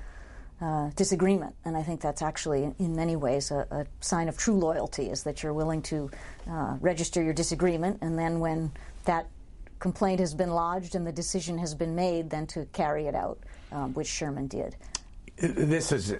[0.61, 1.55] uh, disagreement.
[1.65, 5.23] And I think that's actually, in many ways, a, a, sign of true loyalty is
[5.23, 6.09] that you're willing to
[6.49, 8.71] uh, register your disagreement, and then when
[9.05, 9.27] that
[9.79, 13.37] complaint has been lodged and the decision has been made, then to carry it out,
[13.71, 14.75] um, which Sherman did.
[15.37, 16.15] This is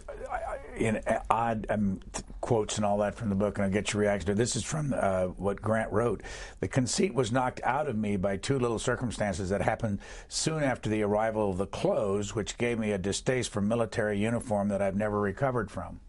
[0.78, 2.00] in odd um,
[2.42, 4.64] quotes and all that from the book, and I'll get your reaction to This is
[4.64, 6.24] from uh, what Grant wrote.
[6.60, 10.90] The conceit was knocked out of me by two little circumstances that happened soon after
[10.90, 14.96] the arrival of the clothes, which gave me a distaste for military uniform that I've
[14.96, 16.00] never recovered from.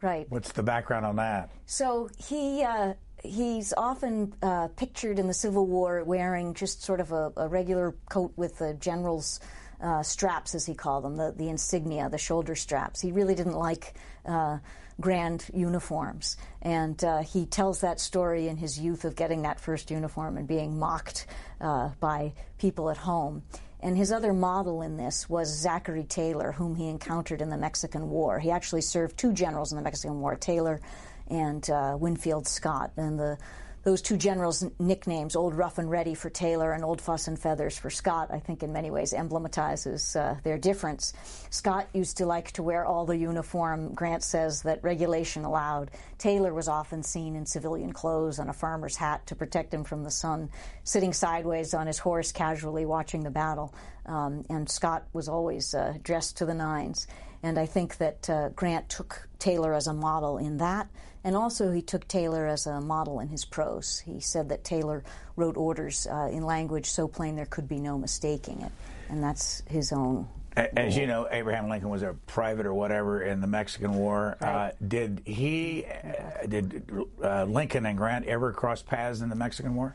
[0.00, 0.26] Right.
[0.28, 1.50] What's the background on that?
[1.66, 2.62] So he.
[2.62, 7.48] Uh, he's often uh, pictured in the Civil War wearing just sort of a, a
[7.48, 9.40] regular coat with the general's
[9.80, 13.00] uh, straps, as he called them, the, the insignia, the shoulder straps.
[13.00, 13.94] He really didn't like
[14.26, 14.58] uh,
[15.00, 16.36] grand uniforms.
[16.62, 20.48] And uh, he tells that story in his youth of getting that first uniform and
[20.48, 21.26] being mocked
[21.60, 23.42] uh, by people at home.
[23.80, 28.10] And his other model in this was Zachary Taylor, whom he encountered in the Mexican
[28.10, 28.40] War.
[28.40, 30.80] He actually served two generals in the Mexican War, Taylor
[31.28, 32.90] and uh, Winfield Scott.
[32.96, 33.38] And the
[33.84, 37.78] those two generals' nicknames, Old Rough and Ready for Taylor and Old Fuss and Feathers
[37.78, 41.12] for Scott, I think in many ways emblematizes uh, their difference.
[41.50, 45.90] Scott used to like to wear all the uniform, Grant says, that regulation allowed.
[46.18, 50.02] Taylor was often seen in civilian clothes and a farmer's hat to protect him from
[50.02, 50.50] the sun,
[50.84, 53.74] sitting sideways on his horse casually watching the battle.
[54.06, 57.06] Um, and Scott was always uh, dressed to the nines.
[57.42, 60.88] And I think that uh, Grant took Taylor as a model in that.
[61.24, 63.98] And also, he took Taylor as a model in his prose.
[63.98, 65.02] He said that Taylor
[65.36, 68.72] wrote orders uh, in language so plain there could be no mistaking it.
[69.08, 70.28] And that's his own.
[70.56, 74.36] As you know, Abraham Lincoln was a private or whatever in the Mexican War.
[74.40, 74.68] Uh, right.
[74.68, 76.90] Uh, did he, uh, did
[77.22, 79.94] uh, Lincoln and Grant ever cross paths in the Mexican War?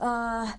[0.00, 0.52] Uh,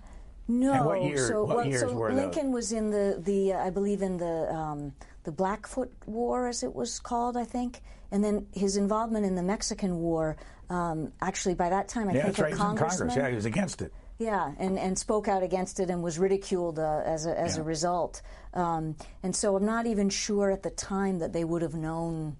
[0.46, 0.72] no.
[0.72, 2.54] And what, year, so, what well, years so were Lincoln those?
[2.54, 4.92] was in the, the I believe, in the um,
[5.24, 7.80] the Blackfoot War, as it was called, I think.
[8.10, 10.36] And then his involvement in the Mexican War,
[10.68, 12.52] um, actually, by that time, I yeah, think that's right.
[12.52, 13.08] a congressman.
[13.08, 13.16] Congress.
[13.16, 13.92] Yeah, he was against it.
[14.18, 17.62] Yeah, and, and spoke out against it and was ridiculed uh, as, a, as yeah.
[17.62, 18.22] a result.
[18.52, 22.36] Um, and so I'm not even sure at the time that they would have known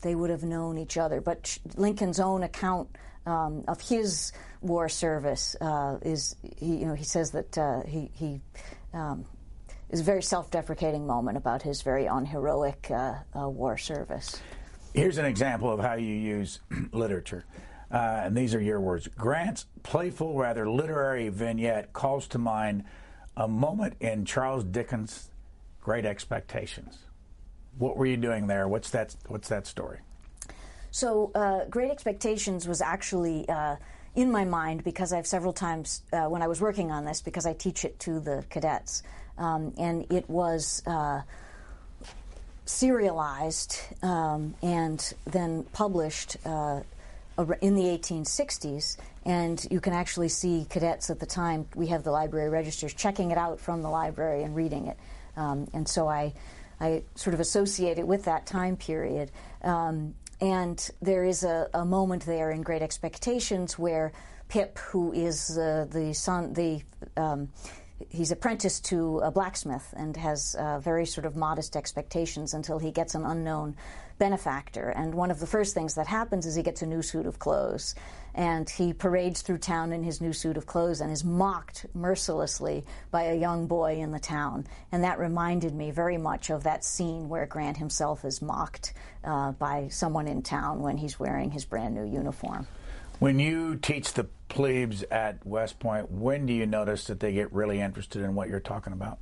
[0.00, 1.20] they would have known each other.
[1.20, 2.88] But Lincoln's own account
[3.26, 8.10] um, of his war service uh, is, he, you know, he says that uh, he,
[8.14, 8.40] he
[8.94, 9.24] um,
[9.90, 14.40] is a very self-deprecating moment about his very unheroic uh, uh, war service.
[14.98, 16.58] Here's an example of how you use
[16.92, 17.44] literature.
[17.88, 19.06] Uh, and these are your words.
[19.16, 22.82] Grant's playful, rather literary vignette calls to mind
[23.36, 25.30] a moment in Charles Dickens'
[25.80, 26.98] Great Expectations.
[27.78, 28.66] What were you doing there?
[28.66, 29.14] What's that?
[29.28, 30.00] What's that story?
[30.90, 33.76] So, uh, Great Expectations was actually uh,
[34.16, 37.46] in my mind because I've several times uh, when I was working on this because
[37.46, 39.04] I teach it to the cadets,
[39.38, 41.20] um, and it was uh,
[42.68, 46.80] serialized um, and then published uh,
[47.62, 48.98] in the 1860s.
[49.24, 53.30] And you can actually see cadets at the time, we have the library registers, checking
[53.30, 54.98] it out from the library and reading it.
[55.36, 56.34] Um, and so I,
[56.80, 59.30] I sort of associate it with that time period.
[59.62, 64.12] Um, and there is a, a, moment there in Great Expectations where
[64.48, 66.80] Pip, who is uh, the son, the
[67.16, 67.48] um,
[68.08, 72.90] he's apprenticed to a blacksmith and has uh, very sort of modest expectations until he
[72.90, 73.76] gets an unknown
[74.18, 74.90] benefactor.
[74.90, 77.38] And one of the first things that happens is he gets a new suit of
[77.38, 77.94] clothes.
[78.34, 82.84] And he parades through town in his new suit of clothes and is mocked mercilessly
[83.10, 84.66] by a young boy in the town.
[84.92, 88.92] And that reminded me very much of that scene where Grant himself is mocked
[89.24, 92.66] uh, by someone in town when he's wearing his brand new uniform.
[93.18, 97.52] When you teach the plebes at West Point, when do you notice that they get
[97.52, 99.18] really interested in what you're talking about?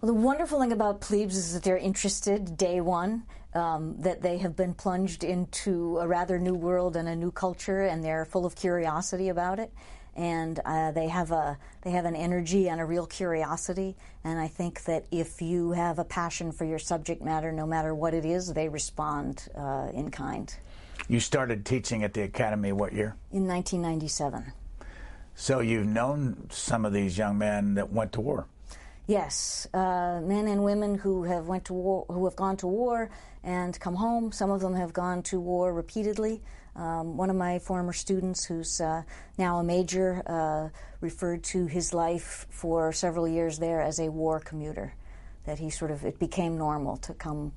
[0.00, 3.22] Well, the wonderful thing about plebes is that they're interested day one,
[3.54, 7.82] um, that they have been plunged into a rather new world and a new culture,
[7.82, 9.72] and they're full of curiosity about it.
[10.16, 13.96] And uh, they have a they have an energy and a real curiosity.
[14.22, 17.94] And I think that if you have a passion for your subject matter, no matter
[17.94, 20.54] what it is, they respond uh, in kind.
[21.08, 23.16] You started teaching at the academy what year?
[23.32, 24.52] In 1997.
[25.34, 28.46] So you've known some of these young men that went to war.
[29.06, 33.10] Yes, uh, men and women who have went to war, who have gone to war
[33.42, 34.32] and come home.
[34.32, 36.40] Some of them have gone to war repeatedly.
[36.74, 39.02] Um, one of my former students, who's uh,
[39.36, 44.40] now a major, uh, referred to his life for several years there as a war
[44.40, 44.94] commuter.
[45.44, 47.52] That he sort of it became normal to come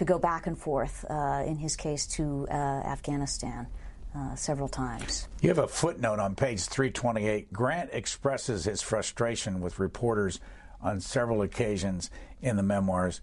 [0.00, 1.04] to go back and forth.
[1.10, 3.68] Uh, in his case, to uh, Afghanistan.
[4.12, 5.28] Uh, several times.
[5.40, 7.52] You have a footnote on page 328.
[7.52, 10.40] Grant expresses his frustration with reporters
[10.82, 12.10] on several occasions
[12.42, 13.20] in the memoirs.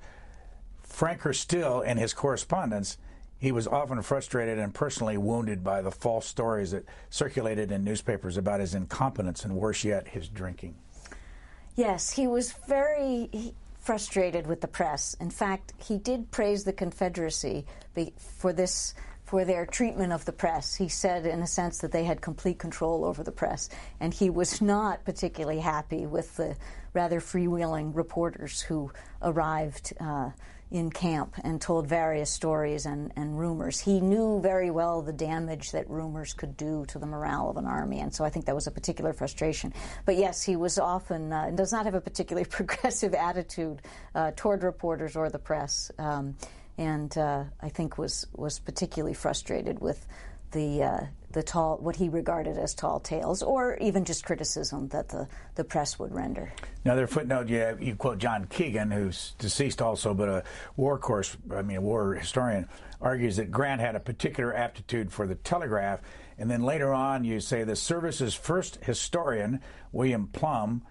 [0.84, 2.98] Franker still, in his correspondence,
[3.38, 8.38] he was often frustrated and personally wounded by the false stories that circulated in newspapers
[8.38, 10.74] about his incompetence and, worse yet, his drinking.
[11.76, 13.54] Yes, he was very
[13.88, 15.16] frustrated with the press.
[15.22, 17.66] In fact, he did praise the Confederacy
[18.18, 20.76] for this for their treatment of the press.
[20.76, 23.70] He said, in a sense, that they had complete control over the press,
[24.02, 26.58] and he was not particularly happy with the
[26.92, 29.94] rather freewheeling reporters who arrived.
[30.02, 30.32] Uh,
[30.70, 33.80] in camp and told various stories and, and rumors.
[33.80, 37.66] He knew very well the damage that rumors could do to the morale of an
[37.66, 39.74] army, and so I think that was a particular frustration.
[40.06, 43.82] But yes, he was often uh, does not have a particularly progressive attitude
[44.14, 45.92] uh, toward reporters or the press.
[45.98, 46.36] Um,
[46.78, 50.06] and uh, I think was was particularly frustrated with
[50.52, 51.00] the uh,
[51.32, 55.64] the tall what he regarded as tall tales, or even just criticism that the, the
[55.64, 56.54] press would render.
[56.86, 60.44] Another footnote: you, have, you quote John Keegan, who's deceased also, but a
[60.78, 62.70] war course, I mean, a war historian,
[63.02, 66.00] argues that Grant had a particular aptitude for the telegraph,
[66.38, 69.60] and then later on you say the service's first historian,
[69.92, 70.82] William Plum,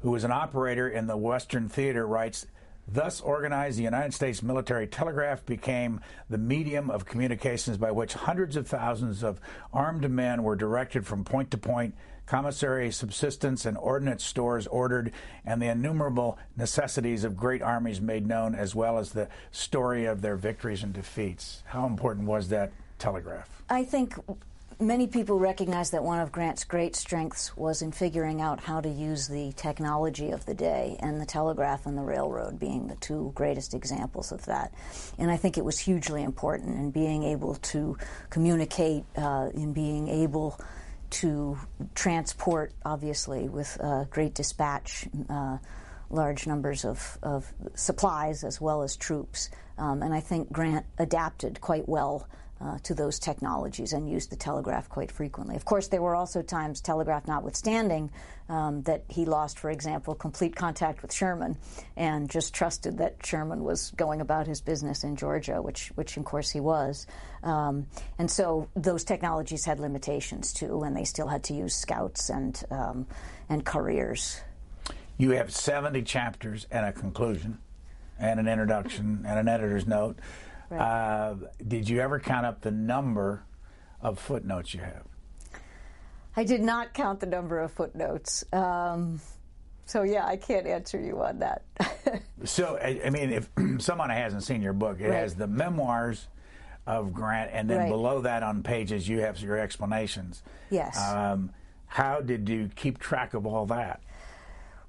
[0.00, 2.46] who was an operator in the Western Theater, writes
[2.88, 8.56] Thus organized, the United States military telegraph became the medium of communications by which hundreds
[8.56, 9.40] of thousands of
[9.72, 11.94] armed men were directed from point to point,
[12.26, 15.12] commissary subsistence and ordnance stores ordered,
[15.44, 20.22] and the innumerable necessities of great armies made known, as well as the story of
[20.22, 21.62] their victories and defeats.
[21.66, 23.62] How important was that telegraph?
[23.68, 24.14] I think
[24.78, 28.90] Many people recognize that one of Grant's great strengths was in figuring out how to
[28.90, 33.32] use the technology of the day, and the telegraph and the railroad being the two
[33.34, 34.74] greatest examples of that.
[35.16, 37.96] And I think it was hugely important in being able to
[38.28, 40.60] communicate, uh, in being able
[41.08, 41.58] to
[41.94, 45.08] transport, obviously, with uh, great dispatch.
[45.30, 45.56] Uh,
[46.08, 49.50] large numbers of, of, supplies as well as troops.
[49.76, 52.28] Um, and I think Grant adapted quite well
[52.60, 55.56] uh, to those technologies and used the telegraph quite frequently.
[55.56, 58.10] Of course, there were also times, telegraph notwithstanding,
[58.48, 61.58] um, that he lost, for example, complete contact with Sherman
[61.96, 66.24] and just trusted that Sherman was going about his business in Georgia, which, which of
[66.24, 67.06] course he was.
[67.42, 67.86] Um,
[68.18, 72.62] and so those technologies had limitations too, and they still had to use scouts and,
[72.70, 73.06] um,
[73.48, 74.40] and couriers.
[75.18, 77.58] You have 70 chapters and a conclusion,
[78.18, 80.18] and an introduction, and an editor's note.
[80.70, 80.80] Right.
[80.80, 81.34] Uh,
[81.66, 83.44] did you ever count up the number
[84.00, 85.04] of footnotes you have?
[86.36, 88.44] I did not count the number of footnotes.
[88.52, 89.20] Um,
[89.86, 91.62] so yeah, I can't answer you on that.
[92.44, 93.48] so I, I, mean, if
[93.78, 95.14] someone hasn't seen your book, it right.
[95.14, 96.28] has the memoirs
[96.86, 97.88] of Grant, and then right.
[97.88, 100.42] below that on pages you have your explanations.
[100.70, 101.00] Yes.
[101.00, 101.50] Um,
[101.86, 104.02] how did you keep track of all that?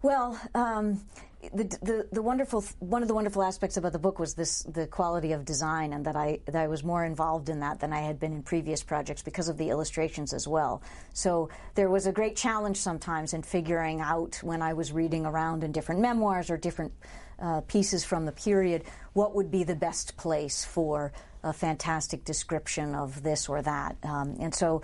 [0.01, 1.01] Well, um,
[1.53, 4.87] the, the, the wonderful one of the wonderful aspects about the book was this the
[4.87, 8.01] quality of design and that I that I was more involved in that than I
[8.01, 10.81] had been in previous projects because of the illustrations as well.
[11.13, 15.63] So there was a great challenge sometimes in figuring out when I was reading around
[15.63, 16.93] in different memoirs or different
[17.39, 18.83] uh, pieces from the period
[19.13, 21.11] what would be the best place for
[21.43, 23.95] a fantastic description of this or that.
[24.03, 24.81] Um, and so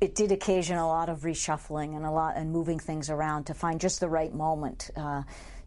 [0.00, 3.54] it did occasion a lot of reshuffling and a lot and moving things around to
[3.54, 4.90] find just the right moment.
[4.96, 5.22] Uh,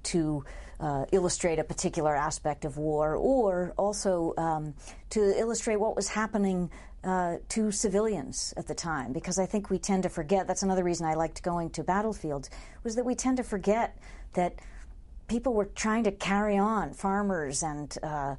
[0.07, 0.43] to
[0.79, 4.73] uh, illustrate a particular aspect of war, or also um,
[5.09, 6.69] to illustrate what was happening
[7.03, 9.13] uh, to civilians at the time.
[9.13, 10.47] Because I think we tend to forget.
[10.47, 12.49] That's another reason I liked going to battlefields
[12.83, 13.97] was that we tend to forget
[14.33, 14.55] that
[15.27, 16.93] people were trying to carry on.
[16.93, 18.35] Farmers and uh,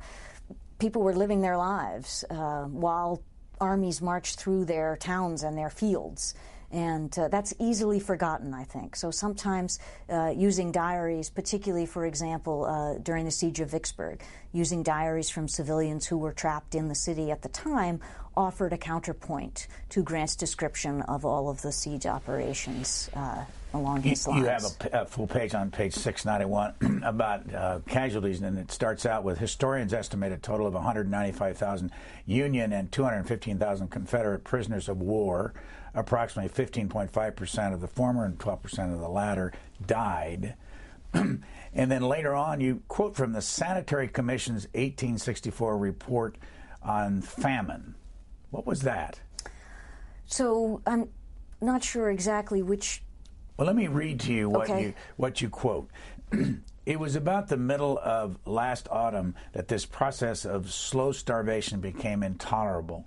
[0.79, 3.23] people were living their lives uh, while
[3.61, 6.35] armies marched through their towns and their fields.
[6.71, 8.95] And uh, that's easily forgotten, I think.
[8.95, 9.79] So sometimes
[10.11, 15.49] uh, using diaries, particularly, for example, uh, during the siege of Vicksburg, using diaries from
[15.49, 18.01] civilians who were trapped in the city at the time
[18.39, 24.29] offered a counterpoint to Grant's description of all of the siege operations uh, along his
[24.29, 24.41] lines.
[24.41, 29.05] You have a, a, full page on page 691 about uh, casualties, and it starts
[29.05, 31.91] out with historians estimate a total of 195,000
[32.27, 35.53] Union and 215,000 Confederate prisoners of war
[35.95, 39.53] approximately 15.5% of the former and 12% of the latter
[39.85, 40.55] died.
[41.13, 41.43] and
[41.75, 46.37] then later on, you quote from the Sanitary Commission's 1864 report
[46.83, 47.97] on famine.
[48.51, 49.21] What was that?
[50.27, 51.09] So I'm
[51.61, 53.03] not sure exactly which.
[53.57, 54.83] Well, let me read to you what Okay.
[54.83, 55.91] you what you quote.
[56.87, 62.23] it was about the middle of last autumn that this process of slow starvation became
[62.23, 63.07] intolerable,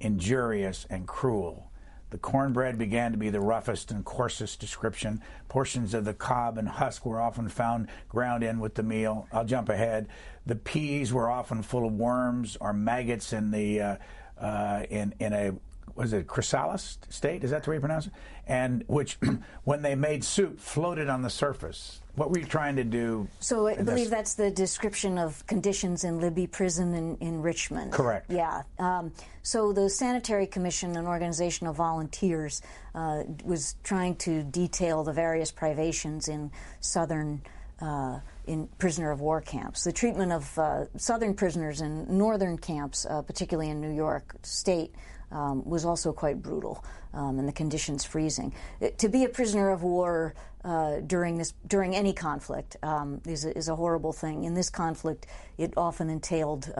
[0.00, 1.70] injurious, and cruel.
[2.10, 5.22] The cornbread began to be the roughest and coarsest description.
[5.48, 9.28] Portions of the cob and husk were often found ground in with the meal.
[9.32, 10.08] I'll jump ahead.
[10.44, 13.96] The peas were often full of worms or maggots in the uh,
[14.40, 15.52] uh, in in a
[15.94, 17.44] was it chrysalis state?
[17.44, 18.12] Is that the way you pronounce it?
[18.46, 19.18] And which,
[19.64, 22.00] when they made soup, floated on the surface.
[22.16, 23.28] What were you trying to do?
[23.38, 27.92] So I believe that's the description of conditions in Libby Prison in, in Richmond.
[27.92, 28.30] Correct.
[28.30, 28.62] Yeah.
[28.78, 29.12] Um,
[29.42, 32.62] so the Sanitary Commission, an organization of volunteers,
[32.94, 37.42] uh, was trying to detail the various privations in southern.
[37.80, 38.20] Uh,
[38.50, 43.22] in prisoner of war camps, the treatment of uh, southern prisoners in northern camps, uh,
[43.22, 44.92] particularly in New York State,
[45.30, 46.84] um, was also quite brutal,
[47.14, 48.52] um, and the conditions freezing.
[48.82, 50.34] Uh, To be a prisoner of war
[50.64, 54.42] uh, during this during any conflict um, is a, is a horrible thing.
[54.44, 55.26] In this conflict,
[55.56, 56.72] it often entailed.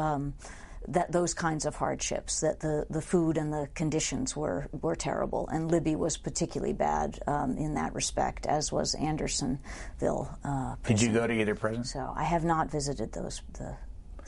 [0.91, 5.47] That those kinds of hardships, that the, the food and the conditions were, were terrible,
[5.49, 10.37] and Libby was particularly bad um, in that respect, as was Andersonville.
[10.45, 11.85] Uh, Did you go to either prison?
[11.85, 13.77] So I have not visited those the,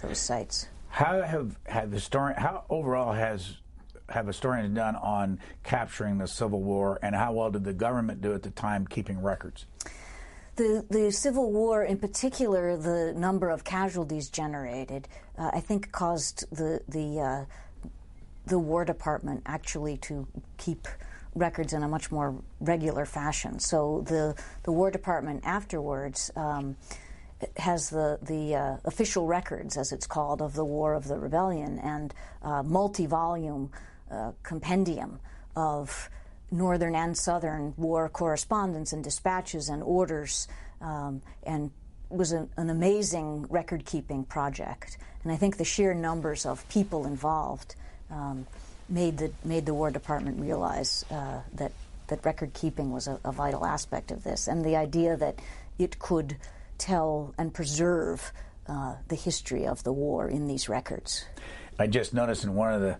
[0.02, 0.68] those sites.
[0.88, 2.38] How have have historian?
[2.38, 3.56] How overall has
[4.08, 8.34] have historians done on capturing the Civil War, and how well did the government do
[8.34, 9.66] at the time keeping records?
[10.56, 16.44] The, the Civil War, in particular, the number of casualties generated, uh, I think caused
[16.54, 17.44] the the uh,
[18.46, 20.26] the War Department actually to
[20.58, 20.88] keep
[21.34, 23.58] records in a much more regular fashion.
[23.60, 24.34] So the
[24.64, 26.30] the War Department afterwards.
[26.36, 26.76] Um,
[27.56, 31.80] has the the uh, official records, as it's called, of the War of the Rebellion
[31.80, 33.68] and uh, multi-volume
[34.12, 35.18] uh, compendium
[35.56, 36.08] of
[36.52, 40.46] northern and southern war correspondence and dispatches and orders,
[40.80, 41.70] um, and
[42.10, 44.98] was an, an amazing record-keeping project.
[45.24, 47.74] And I think the sheer numbers of people involved
[48.10, 48.46] um,
[48.88, 51.72] made the made the War Department realize uh, that
[52.08, 55.40] that record keeping was a, a vital aspect of this, and the idea that
[55.78, 56.36] it could
[56.76, 58.32] tell and preserve
[58.66, 61.24] uh, the history of the war in these records.
[61.78, 62.98] I just noticed in one of the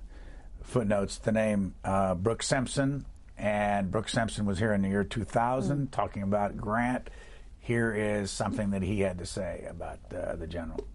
[0.63, 3.05] footnotes the name uh, Brooks Simpson,
[3.43, 7.11] and Brooks Simpson was here in the year 2000 talking about Grant.
[7.59, 10.87] Here is something that he had to say about uh, the general.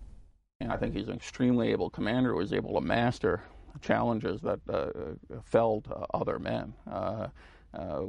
[0.62, 3.44] And I think he's an extremely able commander who was able to master
[3.82, 4.90] challenges that uh,
[5.44, 6.74] felled uh, other men.
[6.90, 7.28] Uh,
[7.74, 8.04] uh,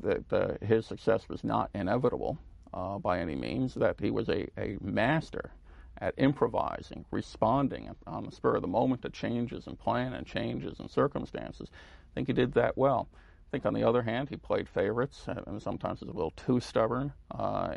[0.00, 2.38] that uh, his success was not inevitable
[2.72, 5.50] uh, by any means, that he was a, a master
[5.98, 10.78] at improvising, responding on the spur of the moment to changes in plan and changes
[10.78, 11.68] in circumstances.
[11.72, 13.08] I think he did that well.
[13.50, 16.60] I think, on the other hand, he played favorites and sometimes was a little too
[16.60, 17.74] stubborn uh,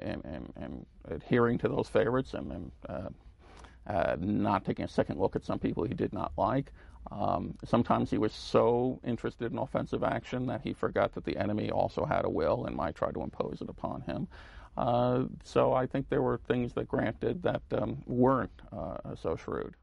[1.05, 3.09] adhering to those favorites and, and uh,
[3.87, 6.71] uh, not taking a second look at some people he did not like.
[7.09, 11.71] Um, sometimes he was so interested in offensive action that he forgot that the enemy
[11.71, 14.27] also had a will and might try to impose it upon him.
[14.77, 19.35] Uh, so I think there were things that Grant did that um, weren't uh, so
[19.35, 19.73] shrewd.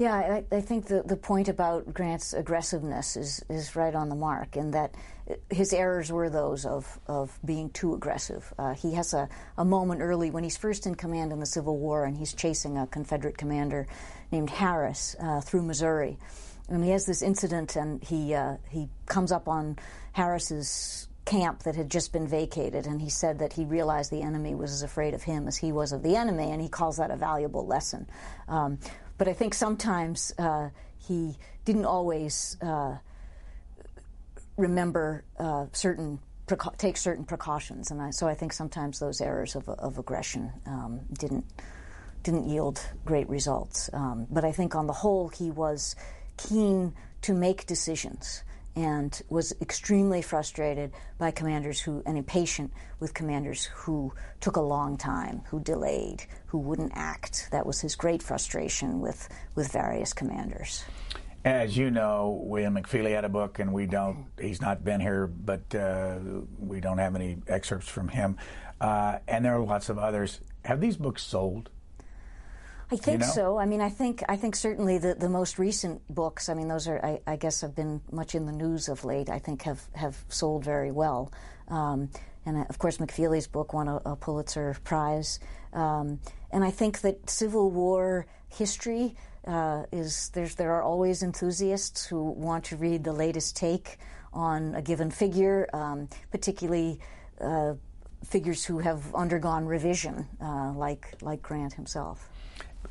[0.00, 4.14] Yeah, I, I think the, the point about Grant's aggressiveness is, is right on the
[4.14, 4.94] mark, in that
[5.50, 8.50] his errors were those of, of being too aggressive.
[8.58, 9.28] Uh, he has a,
[9.58, 12.78] a moment early when he's first in command in the Civil War and he's chasing
[12.78, 13.86] a Confederate commander
[14.32, 16.16] named Harris uh, through Missouri.
[16.70, 19.78] And he has this incident and he, uh, he comes up on
[20.12, 24.54] Harris's camp that had just been vacated, and he said that he realized the enemy
[24.54, 27.10] was as afraid of him as he was of the enemy, and he calls that
[27.10, 28.08] a valuable lesson.
[28.48, 28.78] Um,
[29.20, 32.96] but I think sometimes uh, he didn't always uh,
[34.56, 39.56] remember uh, certain preca- take certain precautions, and I, so I think sometimes those errors
[39.56, 41.44] of, of aggression um, didn't
[42.22, 43.90] didn't yield great results.
[43.92, 45.96] Um, but I think on the whole, he was
[46.38, 48.42] keen to make decisions
[48.76, 54.96] and was extremely frustrated by commanders who and impatient with commanders who took a long
[54.96, 57.48] time, who delayed, who wouldn't act.
[57.50, 60.84] That was his great frustration with with various commanders.
[61.44, 64.26] As you know, William McFeely had a book, and we don't.
[64.38, 66.18] He's not been here, but uh,
[66.58, 68.36] we don't have any excerpts from him.
[68.78, 70.40] Uh, and there are lots of others.
[70.64, 71.70] Have these books sold?
[72.92, 73.32] I think you know?
[73.32, 73.58] so.
[73.58, 76.48] I mean, I think I think certainly the, the most recent books.
[76.48, 79.30] I mean, those are I, I guess have been much in the news of late.
[79.30, 81.32] I think have have sold very well.
[81.68, 82.10] Um,
[82.44, 85.38] and uh, of course, McFeely's book won a, a Pulitzer Prize.
[85.72, 86.18] Um,
[86.50, 89.14] and I think that Civil War history
[89.46, 93.98] uh, is there's there are always enthusiasts who want to read the latest take
[94.32, 96.98] on a given figure, um, particularly.
[97.40, 97.74] Uh,
[98.22, 102.28] figures who have undergone revision, uh, like like Grant himself.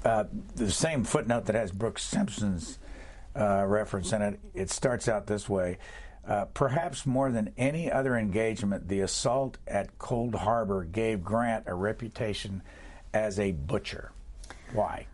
[0.03, 0.25] Uh,
[0.55, 2.79] the same footnote that has Brooks Simpson's
[3.35, 5.77] uh, reference in it, it starts out this way.
[6.27, 11.73] Uh, perhaps more than any other engagement, the assault at Cold Harbor gave Grant a
[11.73, 12.61] reputation
[13.13, 14.11] as a butcher.
[14.73, 15.07] Why?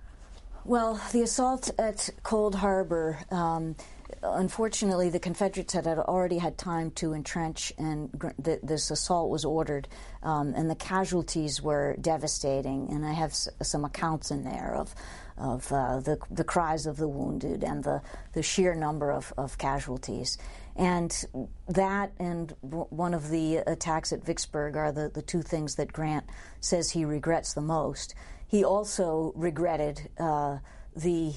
[0.65, 3.19] Well, the assault at Cold Harbor.
[3.31, 3.75] Um,
[4.21, 8.09] unfortunately, the Confederates had already had time to entrench, and
[8.43, 9.87] th- this assault was ordered,
[10.23, 12.89] um, and the casualties were devastating.
[12.89, 14.93] And I have s- some accounts in there of
[15.37, 18.01] of uh, the the cries of the wounded and the
[18.33, 20.37] the sheer number of, of casualties.
[20.77, 21.11] And
[21.67, 25.93] that and w- one of the attacks at Vicksburg are the, the two things that
[25.93, 26.25] Grant
[26.59, 28.15] says he regrets the most.
[28.47, 30.57] He also regretted uh,
[30.95, 31.33] the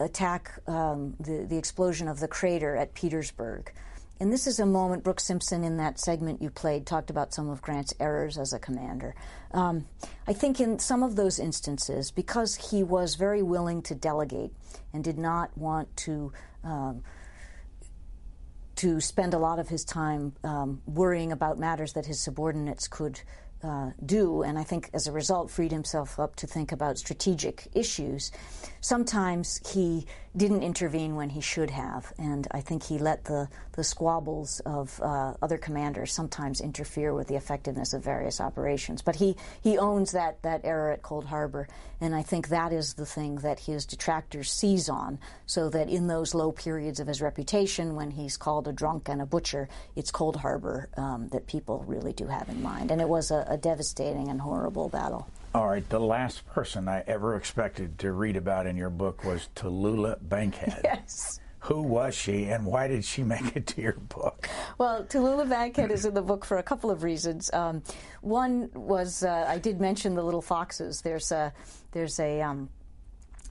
[0.00, 3.72] attack, um, the, the explosion of the crater at Petersburg.
[4.20, 7.48] And this is a moment, Brooks Simpson, in that segment you played, talked about some
[7.48, 9.14] of Grant's errors as a commander.
[9.52, 9.86] Um,
[10.26, 14.50] I think in some of those instances, because he was very willing to delegate
[14.92, 16.32] and did not want to.
[16.64, 17.02] Um,
[18.76, 23.20] to spend a lot of his time um, worrying about matters that his subordinates could
[23.62, 27.68] uh, do, and I think as a result freed himself up to think about strategic
[27.74, 28.30] issues.
[28.80, 30.06] Sometimes he
[30.36, 35.00] didn't intervene when he should have, and I think he let the, the squabbles of
[35.02, 39.02] uh, other commanders sometimes interfere with the effectiveness of various operations.
[39.02, 41.68] But he, he owns that, that error at Cold Harbor,
[42.00, 46.06] and I think that is the thing that his detractors seize on, so that in
[46.06, 50.10] those low periods of his reputation, when he's called a drunk and a butcher, it's
[50.10, 52.90] Cold Harbor um, that people really do have in mind.
[52.90, 55.28] And it was a, a devastating and horrible battle.
[55.54, 59.48] All right, the last person I ever expected to read about in your book was
[59.56, 60.82] Tallulah Bankhead.
[60.84, 61.40] Yes.
[61.60, 64.48] Who was she, and why did she make it to your book?
[64.76, 67.50] Well, Tallulah Bankhead is in the book for a couple of reasons.
[67.52, 67.82] Um,
[68.20, 71.00] one was uh, I did mention the little foxes.
[71.02, 71.52] There's a
[71.92, 72.68] there's a um,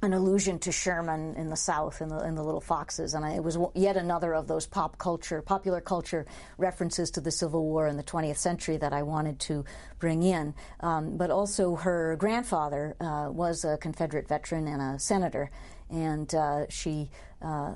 [0.01, 3.31] an allusion to Sherman in the South in the, in the Little Foxes, and I,
[3.31, 6.25] it was yet another of those pop culture, popular culture
[6.57, 9.65] references to the Civil War in the 20th century that I wanted to
[9.97, 10.53] bring in.
[10.81, 15.49] Um, but also, her grandfather uh, was a Confederate veteran and a senator,
[15.89, 17.09] and uh, she
[17.41, 17.73] uh,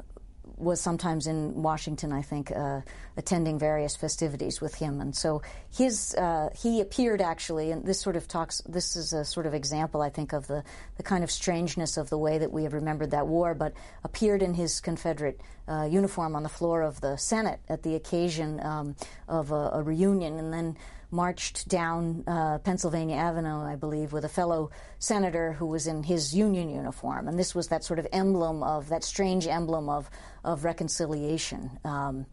[0.58, 2.82] was sometimes in Washington, I think, uh,
[3.18, 5.02] attending various festivities with him.
[5.02, 8.62] And so his uh, he appeared actually, and this sort of talks.
[8.62, 10.64] This is a sort of example, I think, of the
[10.98, 13.54] the kind of strangeness of the way that we have remembered that war.
[13.54, 13.74] But
[14.04, 18.60] appeared in his Confederate uh, uniform on the floor of the Senate at the occasion
[18.66, 18.96] um,
[19.28, 20.78] of a, a reunion, and then
[21.12, 26.34] marched down uh, Pennsylvania Avenue, I believe, with a fellow senator who was in his
[26.36, 27.28] Union uniform.
[27.28, 30.10] And this was that sort of emblem of, that strange emblem of,
[30.44, 31.70] of reconciliation.
[31.84, 32.26] Um,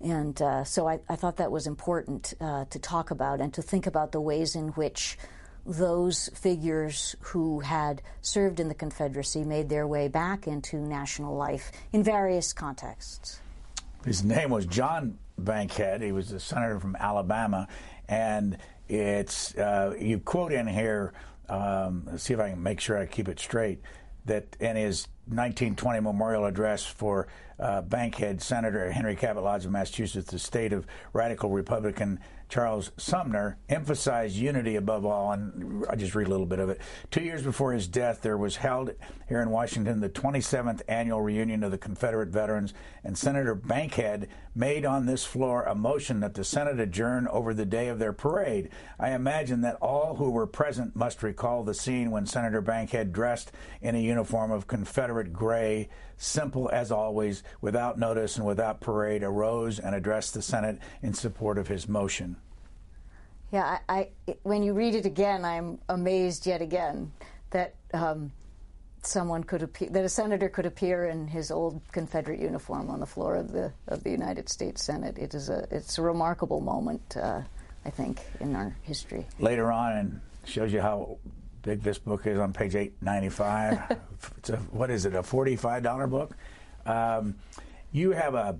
[0.00, 3.62] and uh, so I, I, thought that was important uh, to talk about and to
[3.62, 5.18] think about the ways in which
[5.66, 11.72] those figures who had served in the Confederacy made their way back into national life
[11.92, 13.40] in various contexts.
[14.04, 16.00] His name was John Bankhead.
[16.00, 17.68] He was a senator from Alabama,
[18.08, 21.12] and it's uh, you quote in here.
[21.48, 23.80] Um, see if I can make sure I keep it straight.
[24.26, 27.28] That in his 1920 memorial address for
[27.58, 33.58] uh, Bankhead, Senator Henry Cabot Lodge of Massachusetts, the state of radical Republican Charles Sumner
[33.68, 36.80] emphasized unity above all, and I just read a little bit of it.
[37.10, 38.92] Two years before his death, there was held
[39.28, 42.72] here in Washington the 27th annual reunion of the Confederate veterans,
[43.04, 47.66] and Senator Bankhead made on this floor a motion that the Senate adjourn over the
[47.66, 48.70] day of their parade.
[48.98, 53.52] I imagine that all who were present must recall the scene when Senator Bankhead, dressed
[53.82, 55.88] in a uniform of Confederate gray,
[56.18, 61.56] simple as always, without notice and without parade, arose and addressed the Senate in support
[61.56, 62.36] of his motion.
[63.50, 67.12] Yeah, I, I when you read it again, I'm amazed yet again
[67.50, 68.30] that um,
[69.02, 73.06] someone could appear, that a senator could appear in his old Confederate uniform on the
[73.06, 75.16] floor of the of the United States Senate.
[75.16, 77.40] It is a it's a remarkable moment, uh,
[77.86, 79.26] I think, in our history.
[79.38, 81.16] Later on, and shows you how
[81.68, 83.98] big this book is on page 895.
[84.38, 86.34] it's a, what is it, a $45 book?
[86.86, 87.34] Um,
[87.92, 88.58] you have a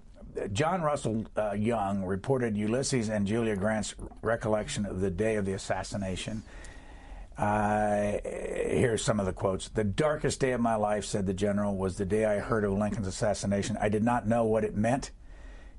[0.52, 5.54] John Russell uh, Young reported Ulysses and Julia Grant's recollection of the day of the
[5.54, 6.42] assassination.
[7.38, 9.70] Uh, here's some of the quotes.
[9.70, 12.72] The darkest day of my life, said the general, was the day I heard of
[12.72, 13.78] Lincoln's assassination.
[13.80, 15.12] I did not know what it meant.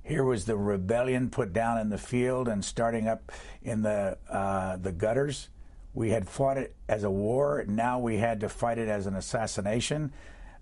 [0.02, 4.78] Here was the rebellion put down in the field and starting up in the uh,
[4.78, 5.50] the gutters.
[5.94, 7.66] We had fought it as a war.
[7.68, 10.12] Now we had to fight it as an assassination.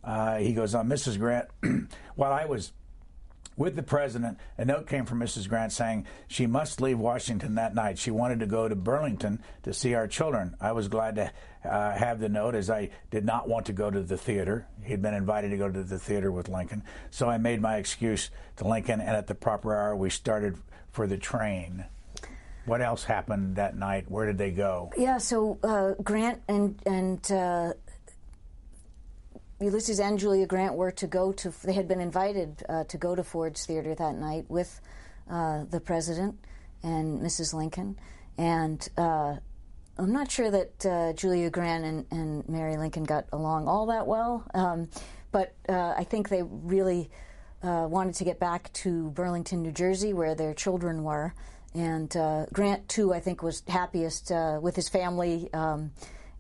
[0.03, 1.19] Uh, he goes on, Mrs.
[1.19, 1.49] Grant,
[2.15, 2.71] while I was
[3.57, 5.49] with the president, a note came from Mrs.
[5.49, 7.97] Grant saying she must leave Washington that night.
[7.97, 10.55] She wanted to go to Burlington to see our children.
[10.61, 11.31] I was glad to
[11.65, 14.67] uh, have the note as I did not want to go to the theater.
[14.83, 16.83] He'd been invited to go to the theater with Lincoln.
[17.09, 20.57] So I made my excuse to Lincoln, and at the proper hour, we started
[20.91, 21.85] for the train.
[22.67, 24.11] What else happened that night?
[24.11, 24.91] Where did they go?
[24.97, 27.73] Yeah, so uh, Grant and and uh,
[29.61, 33.15] Ulysses and Julia Grant were to go to, they had been invited uh, to go
[33.15, 34.81] to Ford's Theater that night with
[35.29, 36.37] uh, the president
[36.83, 37.53] and Mrs.
[37.53, 37.97] Lincoln.
[38.37, 39.37] And uh,
[39.97, 44.05] I'm not sure that uh, Julia Grant and, and, Mary Lincoln got along all that
[44.05, 44.89] well, um,
[45.31, 47.09] but I think they really
[47.63, 51.33] wanted to get back to Burlington, New Jersey, where their children were.
[51.73, 52.09] And
[52.53, 55.49] Grant, too, I think, was happiest with his family.
[55.53, 55.91] Um,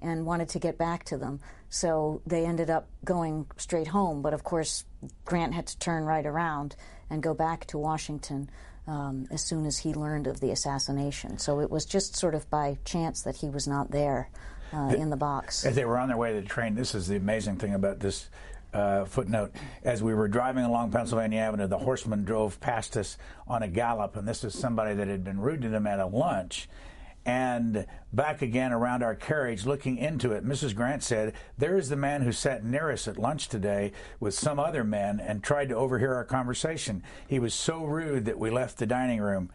[0.01, 1.39] and wanted to get back to them.
[1.69, 4.21] So they ended up going straight home.
[4.21, 4.85] But of course,
[5.25, 6.75] Grant had to turn right around
[7.09, 8.49] and go back to Washington
[8.87, 11.39] um, as soon as he learned of the assassination.
[11.39, 14.29] So it was just sort of by chance that he was not there
[14.73, 15.65] uh, in the box.
[15.65, 17.99] As they were on their way to the train, this is the amazing thing about
[17.99, 18.29] this.
[18.73, 19.51] Uh, footnote
[19.83, 24.15] as we were driving along Pennsylvania Avenue, the horseman drove past us on a gallop,
[24.17, 26.67] and this is somebody that had been rude to them at a lunch
[27.27, 30.45] and back again around our carriage looking into it.
[30.45, 30.73] Mrs.
[30.73, 33.91] Grant said, There is the man who sat near us at lunch today
[34.21, 37.03] with some other men and tried to overhear our conversation.
[37.27, 39.49] He was so rude that we left the dining room.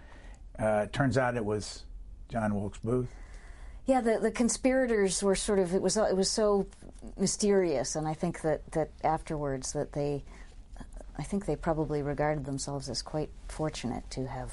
[0.58, 1.84] Uh, turns out it was
[2.28, 3.08] John Wilkes Booth.
[3.86, 6.66] Yeah, the, the conspirators were sort of it was it was so
[7.18, 10.22] mysterious, and I think that, that afterwards that they,
[11.18, 14.52] I think they probably regarded themselves as quite fortunate to have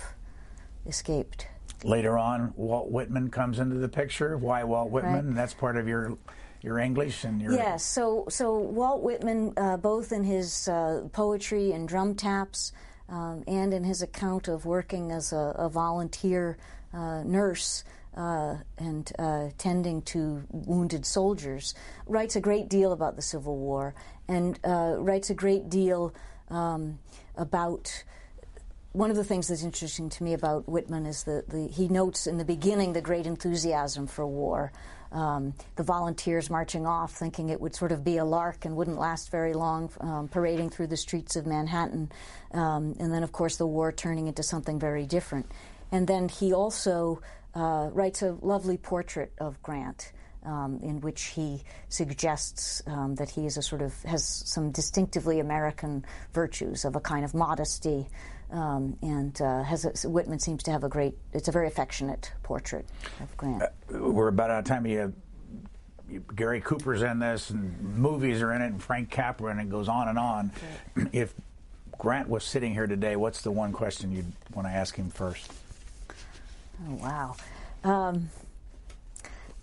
[0.87, 1.47] escaped.
[1.83, 4.37] Later on, Walt Whitman comes into the picture.
[4.37, 5.27] Why Walt Whitman?
[5.27, 5.35] Right.
[5.35, 6.17] That's part of your
[6.61, 7.85] your English and your yes.
[7.85, 12.73] So so Walt Whitman, uh, both in his uh, poetry and drum taps,
[13.07, 16.57] um, and in his account of working as a, a volunteer
[16.93, 17.83] uh, nurse.
[18.15, 21.73] Uh, and uh, tending to wounded soldiers,
[22.05, 23.93] writes a great deal about the Civil War
[24.27, 26.13] and uh, writes a great deal
[26.49, 26.99] um,
[27.37, 28.03] about
[28.91, 32.25] one of the things that's interesting to me about Whitman is that the, he notes
[32.25, 34.71] in the beginning the great enthusiasm for war.
[35.11, 38.99] Um, the volunteers marching off, thinking it would sort of be a lark and wouldn't
[38.99, 42.11] last very long, um, parading through the streets of Manhattan.
[42.51, 45.47] Um, and then, of course, the war turning into something very different.
[45.91, 47.21] And then he also
[47.59, 50.13] uh, writes a lovely portrait of Grant.
[50.41, 55.41] Um, in which he suggests um, that he is a sort of has some distinctively
[55.41, 58.07] American virtues of a kind of modesty,
[58.49, 61.17] um, and uh, has a, Whitman seems to have a great.
[61.33, 62.85] It's a very affectionate portrait
[63.19, 63.63] of Grant.
[63.63, 63.67] Uh,
[63.99, 64.85] we're about out of time.
[64.85, 65.13] You,
[66.09, 69.69] you, Gary Cooper's in this, and movies are in it, and Frank Capra, and it
[69.69, 70.51] goes on and on.
[71.11, 71.33] If
[71.97, 75.51] Grant was sitting here today, what's the one question you'd want to ask him first?
[76.87, 77.35] Oh wow.
[77.83, 78.29] Um,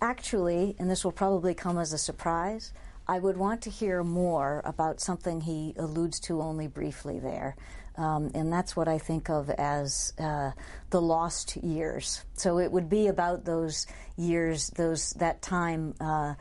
[0.01, 2.73] actually, and this will probably come as a surprise.
[3.07, 7.55] I would want to hear more about something he alludes to only briefly there,
[7.95, 10.51] um, and that's what I think of as uh,
[10.89, 12.25] the lost years.
[12.33, 13.87] So it would be about those
[14.17, 16.35] years, those that time uh,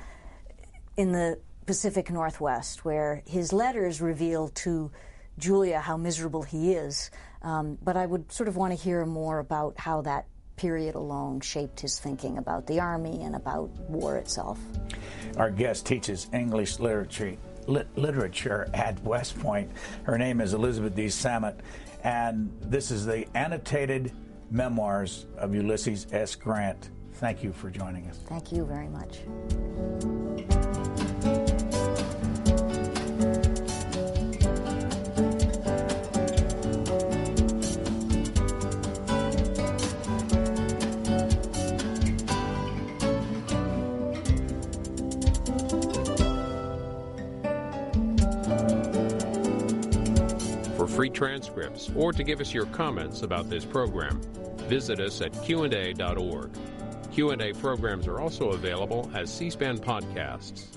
[0.97, 4.91] in the Pacific Northwest, where his letters reveal to
[5.39, 7.11] Julia how miserable he is.
[7.43, 10.27] Um, but I would sort of want to hear more about how that
[10.57, 14.59] period alone shaped his thinking about the Army and about war itself.
[15.37, 17.37] Our guest teaches English literature
[17.67, 19.71] literature at West Point.
[20.05, 21.07] Her name is Elizabeth D.
[21.07, 21.57] Samet,
[22.05, 24.13] and this is the annotated
[24.51, 26.35] memoirs of Ulysses S.
[26.35, 26.91] Grant.
[27.15, 28.19] Thank you for joining us.
[28.29, 30.26] Thank you very much.
[50.97, 54.19] Free transcripts, or to give us your comments about this program,
[54.67, 56.51] visit us at qanda.org.
[57.13, 60.69] Q&A programs are also available as C-SPAN podcasts.